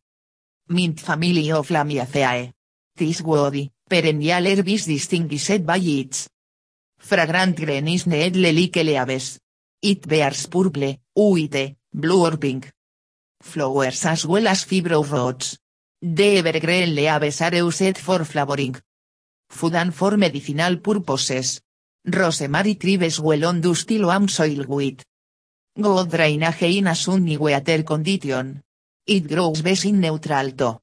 mint 0.68 1.00
family 1.00 1.50
of 1.52 1.68
Lamiaceae. 1.68 2.52
This 2.94 3.22
woody, 3.22 3.70
perennial 3.88 4.46
herb 4.46 4.68
is 4.68 4.86
distinguished 4.86 5.64
by 5.64 5.78
its 5.78 6.28
fragrant 6.98 7.56
greenish 7.56 8.06
needle 8.06 8.52
like 8.52 8.76
leaves. 8.76 9.38
It 9.80 10.06
bears 10.06 10.46
purple, 10.46 10.96
white, 11.14 11.76
blue 11.92 12.24
or 12.26 12.36
pink 12.36 12.72
flowers 13.42 14.04
as 14.06 14.26
well 14.26 14.46
as 14.48 14.64
fibro 14.64 15.02
roots. 15.02 15.58
The 16.02 16.38
evergreen 16.38 16.94
leaves 16.94 17.40
are 17.40 17.54
used 17.54 17.98
for 17.98 18.24
flavoring 18.24 18.76
food 19.50 19.74
and 19.74 19.94
for 19.94 20.16
medicinal 20.16 20.76
purposes. 20.78 21.60
Rosemary 22.06 22.74
thrives 22.74 23.20
well 23.20 23.44
on 23.44 23.60
dusty 23.60 23.98
loam 23.98 24.26
soil 24.28 24.64
with 24.66 25.02
good 25.76 26.10
drainage 26.10 26.62
in 26.62 26.86
a 26.86 26.94
sunny 26.94 27.36
weather 27.36 27.82
condition. 27.82 28.62
It 29.06 29.28
grows 29.28 29.60
best 29.60 29.84
in 29.84 30.00
neutral 30.00 30.52
to 30.52 30.80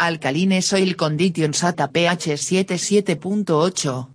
alkaline 0.00 0.60
soil 0.62 0.94
conditions 0.94 1.62
at 1.62 1.80
a 1.80 1.88
pH 1.88 2.34
77.8. 2.34 4.06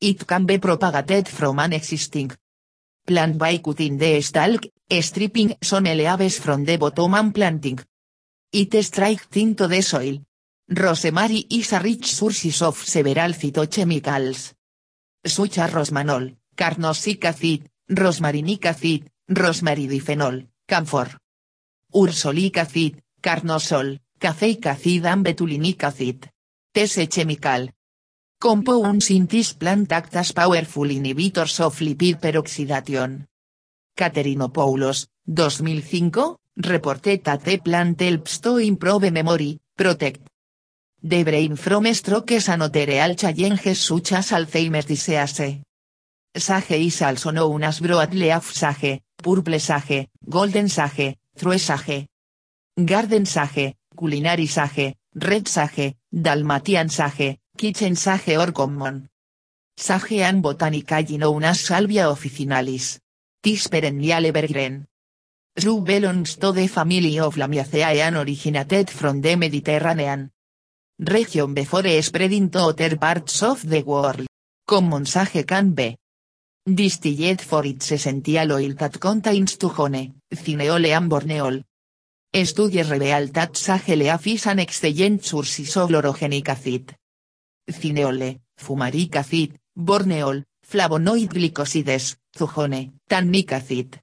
It 0.00 0.26
can 0.26 0.46
be 0.46 0.58
propagated 0.58 1.28
from 1.28 1.58
an 1.60 1.74
existing 1.74 2.32
plant 3.06 3.38
by 3.38 3.58
cutting 3.58 3.98
the 3.98 4.20
stalk, 4.20 4.66
stripping 4.90 5.56
some 5.60 5.84
leaves 5.84 6.38
from 6.38 6.64
the 6.64 6.76
bottom 6.76 7.14
and 7.14 7.34
planting. 7.34 7.78
It 8.52 8.84
strikes 8.84 9.36
into 9.36 9.66
the 9.66 9.82
soil. 9.82 10.22
Rosemary 10.68 11.46
is 11.50 11.72
a 11.72 11.80
rich 11.80 12.14
source 12.14 12.62
of 12.62 12.76
several 12.76 13.32
phytochemicals. 13.32 14.54
Such 15.24 15.58
as 15.58 15.72
rosmanol, 15.72 16.36
carnosic 16.56 17.24
acid, 17.24 17.68
rosmarinic 17.90 18.64
acid, 18.64 19.10
rosmaridiphenol, 19.28 20.46
camphor. 20.66 21.18
Ursolic 21.94 22.56
acid, 22.56 23.02
carnosol, 23.20 24.00
caffeic 24.18 24.66
acid 24.66 25.06
and 25.06 25.24
betulinic 25.24 25.82
acid. 25.82 26.30
Tese 26.72 27.08
chemical. 27.08 27.70
Compounds 28.38 29.10
in 29.10 29.26
this 29.26 29.52
plant 29.54 29.92
act 29.92 30.16
as 30.16 30.32
powerful 30.32 30.88
inhibitors 30.88 31.60
of 31.60 31.78
lipid 31.80 32.20
peroxidation. 32.20 33.26
Caterino 33.94 34.48
2005, 34.48 36.36
reported 36.56 37.22
that 37.24 37.44
the 37.44 37.58
plant 37.58 38.00
helps 38.00 38.40
to 38.40 38.58
improve 38.58 39.10
memory, 39.10 39.60
protect 39.76 40.20
the 41.02 41.22
brain 41.22 41.56
from 41.56 41.92
strokes 41.92 42.48
other 42.48 43.14
challenges 43.14 43.78
such 43.80 44.12
as 44.12 44.30
Alzheimer's 44.32 44.86
disease. 44.86 45.60
Sage 46.36 46.86
is 46.86 47.02
also 47.02 47.30
known 47.30 47.62
as 47.62 47.80
broadleaf 47.80 48.50
sage, 48.52 49.02
purple 49.22 49.60
sage, 49.60 50.08
golden 50.28 50.68
sage, 50.68 51.18
true 51.36 51.58
sage, 51.58 52.06
garden 52.74 53.26
sage, 53.26 53.76
culinary 53.96 54.46
sage, 54.46 54.96
red 55.14 55.46
sage, 55.46 55.94
dalmatian 56.10 56.88
sage, 56.88 57.38
kitchen 57.56 57.96
sage 57.96 58.36
or 58.38 58.52
common. 58.52 59.08
Sage 59.76 60.20
and 60.22 60.42
botanically 60.42 61.18
known 61.18 61.44
as 61.44 61.60
salvia 61.60 62.08
officinalis. 62.08 62.98
This 63.44 63.68
perennial 63.68 64.24
evergreen. 64.24 64.86
Belongs 65.54 66.36
to 66.36 66.50
the 66.50 66.66
family 66.66 67.18
of 67.18 67.36
Lamiaceae 67.36 68.00
and 68.00 68.16
originated 68.16 68.88
from 68.88 69.20
the 69.20 69.36
Mediterranean 69.36 70.30
region 70.98 71.52
before 71.52 72.00
spreading 72.00 72.48
to 72.48 72.60
other 72.60 72.96
parts 72.96 73.42
of 73.42 73.68
the 73.68 73.82
world. 73.82 74.24
Common 74.66 75.04
sage 75.04 75.44
can 75.44 75.74
be 75.74 75.94
distilled 76.64 77.42
for 77.42 77.66
its 77.66 77.92
essential 77.92 78.50
oil 78.50 78.72
that 78.72 78.98
contains 78.98 79.58
tuhone, 79.58 80.14
cineole 80.32 80.96
and 80.96 81.10
borneol. 81.10 81.62
Studies 82.32 82.88
reveal 82.88 83.28
that 83.28 83.58
sage 83.58 83.94
leaf 83.94 84.26
is 84.26 84.46
an 84.46 84.60
excellent 84.60 85.22
source 85.22 85.76
of 85.76 85.90
chlorogenic 85.90 86.48
acid. 86.48 86.96
Cineole, 87.70 88.40
fumaric 88.56 89.16
acid, 89.16 89.60
borneol, 89.76 90.42
flavonoid 90.74 91.28
glicosides, 91.28 92.16
zujone, 92.36 92.94
tannic 93.06 93.52
acid. 93.52 94.00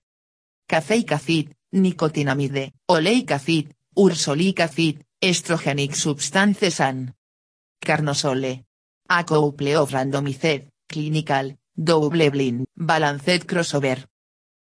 Caffeic 0.66 1.12
acid, 1.12 1.54
nicotinamide, 1.74 2.72
oleic 2.88 3.32
acid, 3.32 3.76
ursolic 3.94 4.62
acid, 4.62 5.04
estrogenic 5.20 5.94
substances 5.94 6.80
and 6.80 7.14
carnosole. 7.78 8.64
A 9.10 9.24
couple 9.26 9.76
of 9.76 9.92
randomized, 9.92 10.70
clinical, 10.88 11.58
double 11.76 12.30
blind, 12.32 12.66
balanced 12.74 13.46
crossover. 13.46 14.06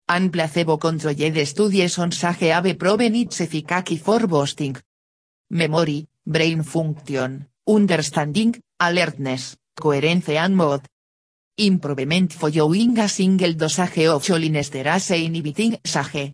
An 0.09 0.29
placebo 0.29 0.77
controlled 0.77 1.47
studies 1.47 1.97
on 1.99 2.11
sage 2.11 2.51
have 2.51 2.77
proven 2.77 3.15
its 3.15 3.39
efficacy 3.39 3.95
for 3.95 4.27
boosting 4.27 4.75
memory, 5.51 6.05
brain 6.25 6.63
function, 6.63 7.47
understanding, 7.65 8.61
alertness, 8.77 9.55
coherence 9.73 10.27
and 10.35 10.57
mood. 10.57 10.81
Improvement 11.55 12.33
following 12.33 12.97
a 12.97 13.07
single 13.07 13.53
dosage 13.53 14.07
of 14.07 14.23
cholinesterase 14.23 15.23
inhibiting 15.23 15.77
sage. 15.85 16.33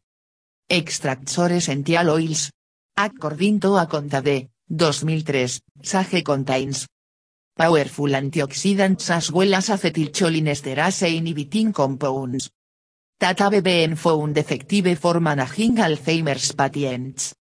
Extracts 0.69 1.37
or 1.37 1.51
essential 1.51 2.09
oils. 2.09 2.49
According 2.95 3.59
to 3.59 3.75
a 3.75 3.85
Contade, 3.85 4.47
2003, 4.69 5.59
sage 5.83 6.23
contains 6.23 6.87
powerful 7.53 8.15
antioxidants 8.15 9.09
as 9.09 9.29
well 9.29 9.55
as 9.55 9.67
acetylcholinesterase 9.67 11.13
inhibiting 11.13 11.73
compounds. 11.73 12.49
That 13.19 13.39
have 13.39 13.61
been 13.61 13.97
found 13.97 14.37
effective 14.37 14.97
for 14.97 15.19
managing 15.19 15.75
Alzheimer's 15.75 16.53
patients. 16.53 17.35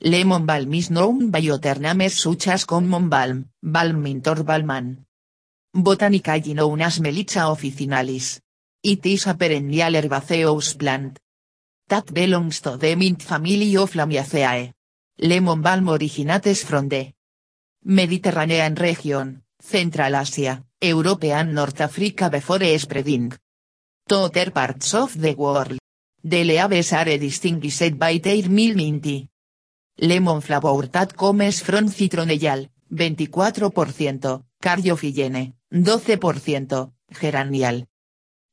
Lemon 0.00 0.44
balm 0.44 0.74
is 0.74 0.90
known 0.90 1.30
by 1.30 1.48
other 1.48 1.78
names 1.78 2.20
such 2.20 2.48
as 2.48 2.64
common 2.64 3.08
balm, 3.08 3.50
balm 3.62 4.02
mint 4.02 4.26
or 4.26 4.42
balman. 4.42 5.04
Botanically 5.76 6.54
known 6.54 6.82
as 6.82 7.00
Melissa 7.00 7.48
officinalis. 7.48 8.40
It 8.80 9.04
is 9.06 9.26
a 9.26 9.34
perennial 9.34 9.96
herbaceous 9.96 10.74
plant. 10.74 11.18
That 11.88 12.12
belongs 12.14 12.60
to 12.60 12.76
the 12.76 12.94
mint 12.94 13.22
family 13.22 13.76
of 13.76 13.90
Lamiaceae. 13.94 14.72
Lemon 15.18 15.60
balm 15.62 15.88
originates 15.88 16.62
from 16.62 16.88
the 16.88 17.12
Mediterranean 17.86 18.76
region, 18.76 19.42
Central 19.58 20.14
Asia, 20.14 20.62
European 20.80 21.52
North 21.52 21.80
Africa 21.80 22.30
before 22.30 22.78
spreading. 22.78 23.32
To 24.06 24.16
other 24.26 24.52
parts 24.52 24.94
of 24.94 25.20
the 25.20 25.34
world. 25.34 25.76
The 26.22 26.44
leaves 26.44 26.92
are 26.92 27.18
distinguished 27.18 27.98
by 27.98 28.18
their 28.18 28.48
mild 28.48 28.76
minty. 28.76 29.28
Lemon 29.98 30.40
flavor 30.40 30.86
that 30.86 31.16
comes 31.16 31.62
from 31.62 31.88
citronellal, 31.88 32.68
24%, 32.92 34.44
cardiofillene, 34.64 35.42
12%, 35.70 36.78
geranial, 37.20 37.84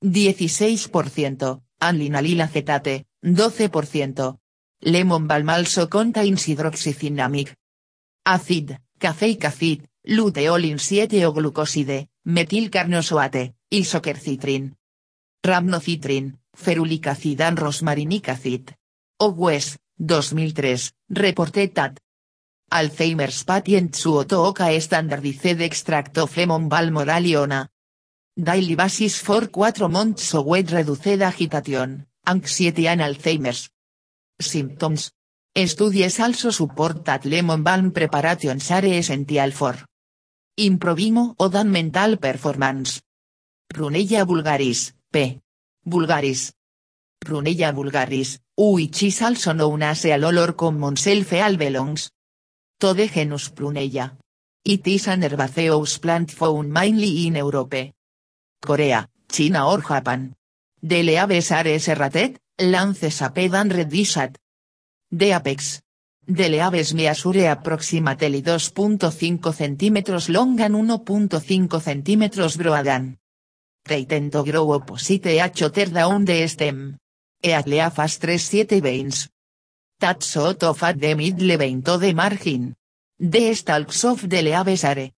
16%, 0.02 1.62
anlinalil 1.80 2.42
acetate, 2.42 3.06
12%. 3.22 4.36
Lemon 4.82 5.28
balm 5.28 5.50
also 5.50 5.88
contains 5.88 6.48
acid, 8.26 8.78
caffeic 8.98 9.46
acid, 9.46 9.88
luteolin 10.04 10.80
7 10.80 11.26
o 11.26 11.34
glucoside, 11.34 12.10
metilcarnosoate, 12.26 13.56
isoquercitrin, 13.70 14.76
ramnocitrin, 15.44 16.40
ferulic 16.54 17.08
acid 17.08 17.42
and 17.42 17.58
rosmarinic 17.58 18.28
acid. 18.30 18.76
West, 19.20 19.78
2003, 19.98 20.92
reported 21.10 21.74
that 21.74 22.00
Alzheimer's 22.72 23.44
patients 23.44 24.04
who 24.04 24.24
took 24.26 24.62
a 24.62 24.80
standardized 24.80 25.62
extract 25.62 26.18
of 26.18 26.36
lemon 26.38 26.70
balm 26.70 26.96
oraliona. 26.96 27.68
Daily 28.36 28.76
basis 28.76 29.20
for 29.20 29.50
4 29.52 29.90
months 29.90 30.34
with 30.34 30.72
reduced 30.72 31.22
agitation, 31.22 32.08
anxiety 32.26 32.88
and 32.88 33.02
Alzheimer's 33.02 33.70
symptoms. 34.40 35.12
Studies 35.54 36.20
also 36.22 36.50
support 36.50 37.04
that 37.04 37.26
lemon 37.26 37.62
balm 37.62 37.92
preparations 37.92 38.72
are 38.72 38.86
essential 38.86 39.52
for 39.52 39.76
improving 40.56 41.36
odor 41.38 41.66
mental 41.66 42.16
performance. 42.18 43.02
Prunella 43.68 44.26
vulgaris, 44.26 44.94
p. 45.12 45.42
vulgaris. 45.86 46.54
Prunella 47.20 47.74
vulgaris, 47.74 48.40
which 48.56 49.04
is 49.04 49.22
also 49.22 49.54
known 49.54 49.84
as 49.84 50.06
a 50.06 50.54
common 50.56 50.96
self-al 50.96 51.58
belongs 52.82 52.94
to 52.94 52.94
the 52.94 53.08
genus 53.08 53.50
Prunella. 53.50 54.18
It 54.64 54.88
is 54.88 55.08
an 55.08 55.24
herbaceous 55.24 56.00
plant 56.00 56.32
found 56.32 56.72
mainly 56.72 57.28
in 57.28 57.36
Europe. 57.36 57.94
Korea, 58.60 59.08
China 59.28 59.70
or 59.70 59.82
Japan. 59.82 60.34
The 60.82 61.04
leaves 61.04 61.52
are 61.52 61.80
serrated, 61.80 62.40
lances 62.60 63.22
aped 63.22 63.54
and 63.54 63.74
redished. 63.74 64.38
The 65.12 65.34
apex. 65.34 65.82
The 66.28 66.50
leaves 66.50 66.94
measure 66.94 67.52
approximately 67.52 68.42
2.5 68.42 69.40
cm 69.40 70.30
long 70.30 70.60
and 70.60 70.76
1.5 70.76 71.70
cm 71.70 72.58
broad 72.58 73.18
they 73.84 74.06
tend 74.06 74.32
to 74.32 74.44
grow 74.44 74.74
opposite 74.74 75.26
each 75.26 75.64
other 75.64 75.86
down 75.88 76.24
the 76.24 76.48
stem. 76.48 76.98
Each 77.42 77.66
leaf 77.66 77.96
has 77.98 78.20
3-7 78.20 78.80
veins. 78.80 79.28
That 80.02 80.24
sort 80.24 80.64
of 80.64 80.82
at 80.82 81.00
the 81.00 81.14
middle 81.14 81.58
vein 81.58 81.84
to 81.84 81.96
the 82.00 82.12
margin. 82.14 82.74
The 83.20 83.54
stalks 83.54 84.04
of 84.04 84.28
the 84.28 84.42
leaves 84.42 84.84
are 84.84 85.12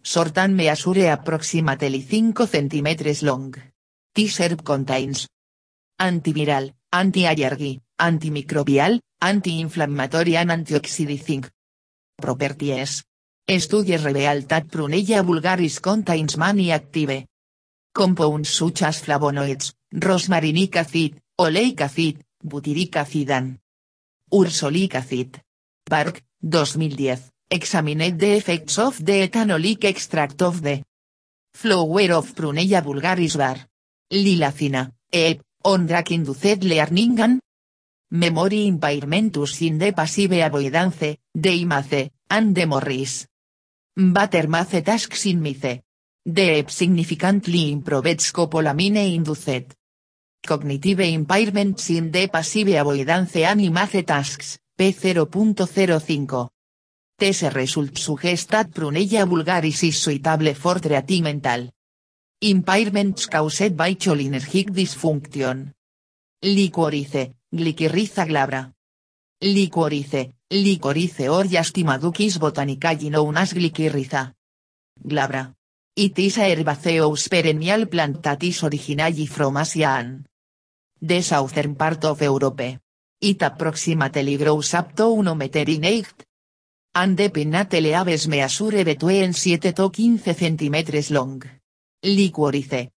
short 0.00 0.38
and 0.38 0.56
measure 0.56 1.10
approximately 1.10 2.00
5 2.00 2.32
cm 2.32 3.22
long. 3.24 3.52
This 4.14 4.38
herb 4.38 4.62
contains 4.62 5.26
antiviral, 5.98 6.72
anti-allergy, 6.92 7.80
antimicrobial, 7.98 9.00
anti-inflammatory 9.20 10.36
and 10.36 10.50
antioxidizing 10.50 11.48
properties. 12.16 13.02
Studies 13.48 14.04
reveal 14.04 14.42
that 14.42 14.68
Prunella 14.68 15.24
vulgaris 15.24 15.80
contains 15.80 16.36
many 16.36 16.70
active 16.70 17.26
compounds 17.92 18.50
such 18.50 18.82
as 18.82 19.02
flavonoids, 19.02 19.72
rosmarinic 19.92 20.76
acid, 20.76 21.20
oleic 21.40 21.80
acid, 21.80 22.22
butyric 22.40 22.94
acid 22.94 23.30
and 23.30 23.61
ursolic 24.32 24.94
acid. 24.94 25.42
Park, 25.84 26.24
2010, 26.40 27.30
examined 27.48 28.18
the 28.18 28.36
effects 28.36 28.78
of 28.78 29.04
the 29.04 29.28
ethanolic 29.28 29.84
extract 29.84 30.42
of 30.42 30.62
the 30.62 30.82
flower 31.54 32.12
of 32.12 32.34
Prunella 32.34 32.80
vulgaris 32.82 33.36
var. 33.36 33.68
Lilacina, 34.10 34.90
e, 35.10 35.38
on 35.64 35.86
drug 35.86 36.12
induced 36.12 36.64
learning 36.64 37.40
memory 38.12 38.66
impairmentus 38.66 39.62
in 39.62 39.78
the 39.78 39.92
passive 39.92 40.42
avoidance, 40.42 41.18
de 41.32 41.54
imace, 41.56 42.12
and 42.28 42.54
de 42.54 42.66
morris. 42.66 43.26
Batermace 43.94 44.82
tasks 44.82 45.26
in 45.26 45.40
mice. 45.40 45.82
The 46.24 46.64
significantly 46.68 47.72
improved 47.72 48.20
scopolamine 48.20 49.14
induced. 49.14 49.76
Cognitive 50.44 50.98
impairments 50.98 51.90
in 51.90 52.10
the 52.10 52.28
passive 52.28 52.74
avoidance 52.74 53.36
and 53.36 53.60
imace 53.60 54.02
tasks, 54.04 54.58
P0.05. 54.76 56.48
Tese 57.16 57.50
result 57.50 57.96
suggest 57.96 58.50
that 58.50 58.70
Prunella 58.70 59.24
vulgaris 59.24 59.84
is 59.84 59.96
suitable 59.96 60.52
for 60.54 60.80
treating 60.80 61.22
mental 61.22 61.70
impairments 62.42 63.28
caused 63.28 63.76
by 63.76 63.94
cholinergic 63.94 64.72
dysfunction. 64.72 65.72
Licorice, 66.42 67.36
Glycyrrhiza 67.48 68.26
glabra. 68.26 68.72
Licorice, 69.42 70.34
licorice 70.50 71.28
or 71.28 71.46
yastimadukis 71.46 72.38
botanica 72.38 72.94
known 73.10 73.36
as 73.36 73.54
glycyrrhiza 73.54 74.34
glabra. 74.98 75.54
It 75.94 76.18
is 76.18 76.38
a 76.38 76.50
herbaceous 76.50 77.28
perennial 77.28 77.86
plant 77.86 78.22
that 78.22 78.42
is 78.42 78.64
originally 78.64 79.26
from 79.26 79.58
Asia 79.58 80.02
the 81.02 81.20
southern 81.20 81.74
part 81.74 82.04
of 82.04 82.22
Europe. 82.22 82.78
It 83.20 83.42
approximately 83.42 84.36
grows 84.36 84.74
up 84.74 84.94
to 84.94 85.14
1 85.14 85.36
meter 85.36 85.68
in 85.68 85.82
height. 85.82 86.24
And 86.94 87.16
the 87.16 87.28
leaves 87.28 88.28
measure 88.28 88.84
between 88.84 89.32
7 89.32 89.72
to 89.72 89.90
15 89.90 90.18
cm 90.18 91.10
long. 91.10 91.42
Licorice, 92.04 92.90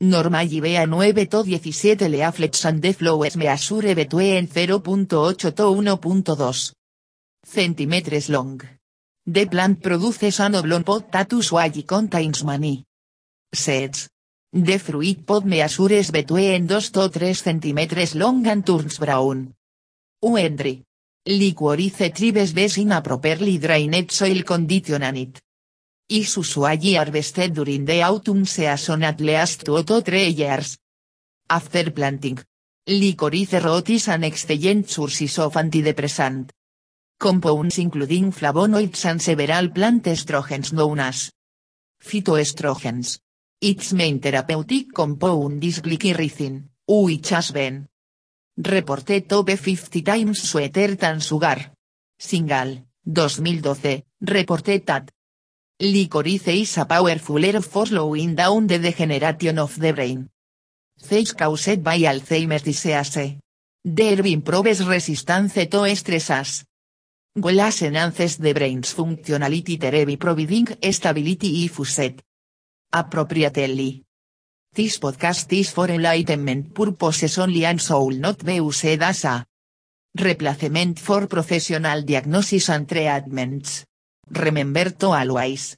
Normally 0.00 0.60
vea 0.60 0.86
9 0.86 1.26
to 1.28 1.44
17 1.44 2.10
leaflets 2.10 2.64
and 2.64 2.80
the 2.80 2.92
flowers 2.92 3.36
measure 3.36 3.94
between 3.94 4.46
0.8 4.46 5.36
to 5.36 5.52
1.2 5.52 6.72
cm 7.46 8.28
long. 8.28 8.60
The 9.26 9.46
plant 9.46 9.82
produces 9.82 10.40
an 10.40 10.54
oblong 10.54 10.84
pod 10.84 11.12
that 11.12 11.30
contains 11.86 12.44
many 12.44 12.84
seeds. 13.54 14.08
The 14.56 14.78
fruit 14.78 15.26
pod 15.26 15.46
measures 15.46 16.12
between 16.12 16.68
2 16.68 16.78
to 16.78 17.08
3 17.08 17.34
cm 17.34 18.14
long 18.14 18.46
and 18.46 18.64
turns 18.64 18.98
brown. 18.98 19.52
Uendry. 20.22 20.80
Licorice 21.26 22.12
tribes 22.12 22.52
best 22.52 22.78
in 22.78 22.92
a 22.92 23.02
properly 23.02 23.58
drained 23.58 24.12
soil 24.12 24.44
condition 24.44 25.02
and 25.02 25.18
it 25.18 25.40
is 26.08 26.36
usually 26.36 26.94
harvested 26.94 27.52
during 27.52 27.84
the 27.84 28.00
autumn 28.02 28.44
season 28.44 29.02
at 29.02 29.20
least 29.20 29.64
two 29.64 29.82
to 29.82 30.00
three 30.02 30.28
years. 30.28 30.78
After 31.50 31.90
planting. 31.90 32.38
Licorice 32.86 33.58
root 33.60 33.90
is 33.90 34.06
an 34.06 34.22
excellent 34.22 34.88
source 34.88 35.36
of 35.40 35.54
antidepressant. 35.54 36.50
Compounds 37.18 37.78
including 37.78 38.30
flavonoids 38.30 39.04
and 39.04 39.20
several 39.20 39.70
plant 39.70 40.04
estrogens 40.04 40.72
known 40.72 41.00
as 41.00 41.32
phytoestrogens. 42.00 43.18
Its 43.60 43.92
main 43.92 44.20
therapeutic 44.20 44.92
compound 44.92 45.62
is 45.64 45.80
glycyrrhizin, 45.80 46.68
which 46.86 47.30
has 47.30 47.50
been 47.52 47.86
reported 48.56 49.26
be 49.44 49.56
50 49.56 50.02
times 50.02 50.42
sweeter 50.42 50.94
than 50.96 51.20
sugar. 51.20 51.72
Single, 52.18 52.86
2012, 53.04 54.02
reported 54.20 54.86
that 54.86 55.10
Licorice 55.80 56.60
is 56.60 56.78
a 56.78 56.84
powerful 56.84 57.44
herb 57.44 57.64
for 57.64 57.86
slowing 57.86 58.34
down 58.34 58.66
the 58.66 58.78
degeneration 58.78 59.58
of 59.58 59.78
the 59.78 59.92
brain. 59.92 60.28
This 61.08 61.32
caused 61.32 61.82
by 61.82 61.98
Alzheimer's 61.98 62.62
disease. 62.62 63.38
The 63.84 64.32
improves 64.32 64.86
resistance 64.86 65.54
to 65.54 65.96
stresses. 65.96 66.64
Well 67.34 67.58
enhances 67.58 68.38
the 68.38 68.52
brain's 68.52 68.94
functionality 68.94 69.78
thereby 69.78 70.16
providing 70.16 70.68
stability 70.92 71.64
if 71.64 71.78
used 71.78 72.22
appropriately. 72.94 74.04
This 74.72 74.98
podcast 74.98 75.52
is 75.52 75.70
for 75.70 75.90
enlightenment 75.90 76.72
purposes 76.74 77.38
only 77.38 77.66
and 77.66 77.80
soul 77.80 78.10
not 78.10 78.44
be 78.44 78.54
used 78.54 79.02
as 79.02 79.24
a 79.24 79.44
replacement 80.14 80.98
for 80.98 81.26
professional 81.26 82.02
diagnosis 82.02 82.70
and 82.70 82.88
treatments. 82.88 83.84
Remember 84.30 84.90
to 84.90 85.08
always 85.08 85.76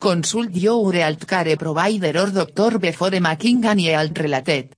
consult 0.00 0.54
your 0.54 0.92
healthcare 0.92 1.56
provider 1.58 2.18
or 2.18 2.30
doctor 2.30 2.78
before 2.78 3.20
making 3.20 3.64
any 3.64 3.86
health 3.92 4.18
related 4.18 4.74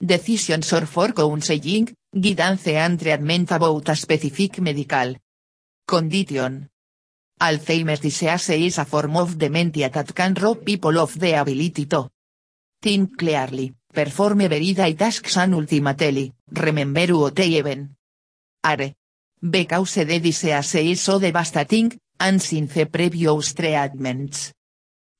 decisions 0.00 0.72
or 0.72 0.86
for 0.86 1.12
counseling, 1.12 1.94
guidance 2.12 2.66
and 2.68 3.00
treatment 3.00 3.50
about 3.50 3.88
a 3.88 3.96
specific 3.96 4.60
medical 4.60 5.16
condition. 5.86 6.68
Alzheimer's 7.40 8.00
disease 8.00 8.50
is 8.50 8.78
a 8.78 8.84
form 8.84 9.16
of 9.16 9.36
dementia 9.36 9.90
that 9.90 10.14
can 10.14 10.34
rob 10.34 10.64
people 10.64 10.98
of 10.98 11.18
the 11.18 11.32
ability 11.34 11.86
to 11.86 12.08
think 12.80 13.16
clearly, 13.16 13.74
perform 13.92 14.42
everyday 14.42 14.94
tasks 14.94 15.36
and 15.36 15.54
ultimately, 15.54 16.32
remember 16.52 17.16
what 17.16 17.40
even 17.40 17.96
are. 18.62 18.94
Because 19.40 19.94
the 19.94 20.20
disease 20.20 20.74
is 20.74 21.00
so 21.00 21.18
devastating, 21.18 21.98
and 22.20 22.40
since 22.40 22.86
previous 22.90 23.52
treatments 23.52 24.52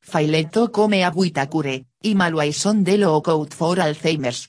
failed 0.01 0.53
to 0.53 0.69
come 0.69 1.03
up 1.03 1.17
with 1.17 1.37
a 1.39 1.47
cure, 1.47 1.81
evaluation 2.05 2.85
the 2.85 2.97
lookout 2.97 3.53
for 3.53 3.77
Alzheimer's. 3.77 4.49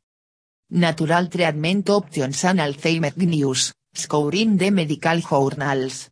Natural 0.71 1.27
treatment 1.29 1.89
options 1.89 2.43
and 2.43 2.59
Alzheimer's 2.59 3.17
news, 3.17 3.73
scoring 3.93 4.57
the 4.57 4.69
medical 4.71 5.19
journals. 5.19 6.09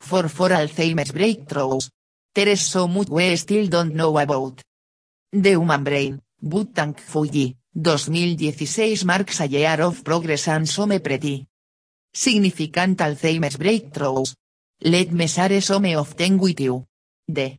For 0.00 0.28
for 0.28 0.50
Alzheimer's 0.50 1.12
breakthroughs. 1.12 1.90
There 2.34 2.48
is 2.48 2.60
so 2.60 2.86
much 2.86 3.08
we 3.08 3.34
still 3.36 3.66
don't 3.66 3.94
know 3.94 4.18
about. 4.18 4.62
The 5.32 5.50
Human 5.50 5.84
Brain, 5.84 6.20
but 6.40 6.74
thankfully, 6.74 7.56
2016 7.74 9.06
marks 9.06 9.40
a 9.40 9.46
year 9.46 9.80
of 9.82 10.04
progress 10.04 10.48
and 10.48 10.68
some 10.68 11.00
pretty 11.00 11.46
significant 12.12 12.98
Alzheimer's 12.98 13.56
breakthroughs. 13.56 14.34
Let 14.82 15.12
me 15.12 15.26
share 15.26 15.60
some 15.60 15.86
of 15.96 16.16
them 16.16 16.38
with 16.38 16.60
you. 16.60 16.84
The 17.26 17.58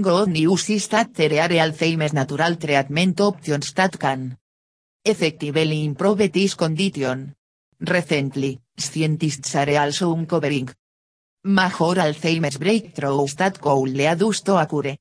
good 0.00 0.28
news 0.28 0.70
is 0.70 0.88
that 0.88 1.14
there 1.14 1.42
are 1.42 1.48
Alzheimer's 1.48 2.12
natural 2.12 2.56
treatment 2.56 3.20
options 3.20 3.72
that 3.74 3.98
can 3.98 4.36
effectively 5.04 5.84
improve 5.84 6.32
this 6.32 6.54
condition. 6.54 7.34
Recently, 7.80 8.60
scientists 8.76 9.54
are 9.54 9.76
also 9.78 10.14
uncovering 10.14 10.70
major 11.46 12.00
Alzheimer's 12.02 12.58
breakthroughs 12.58 13.36
that 13.36 13.60
could 13.60 13.88
lead 13.88 14.22
us 14.22 14.40
to 14.42 14.56
a 14.56 14.66
cure. 14.66 14.94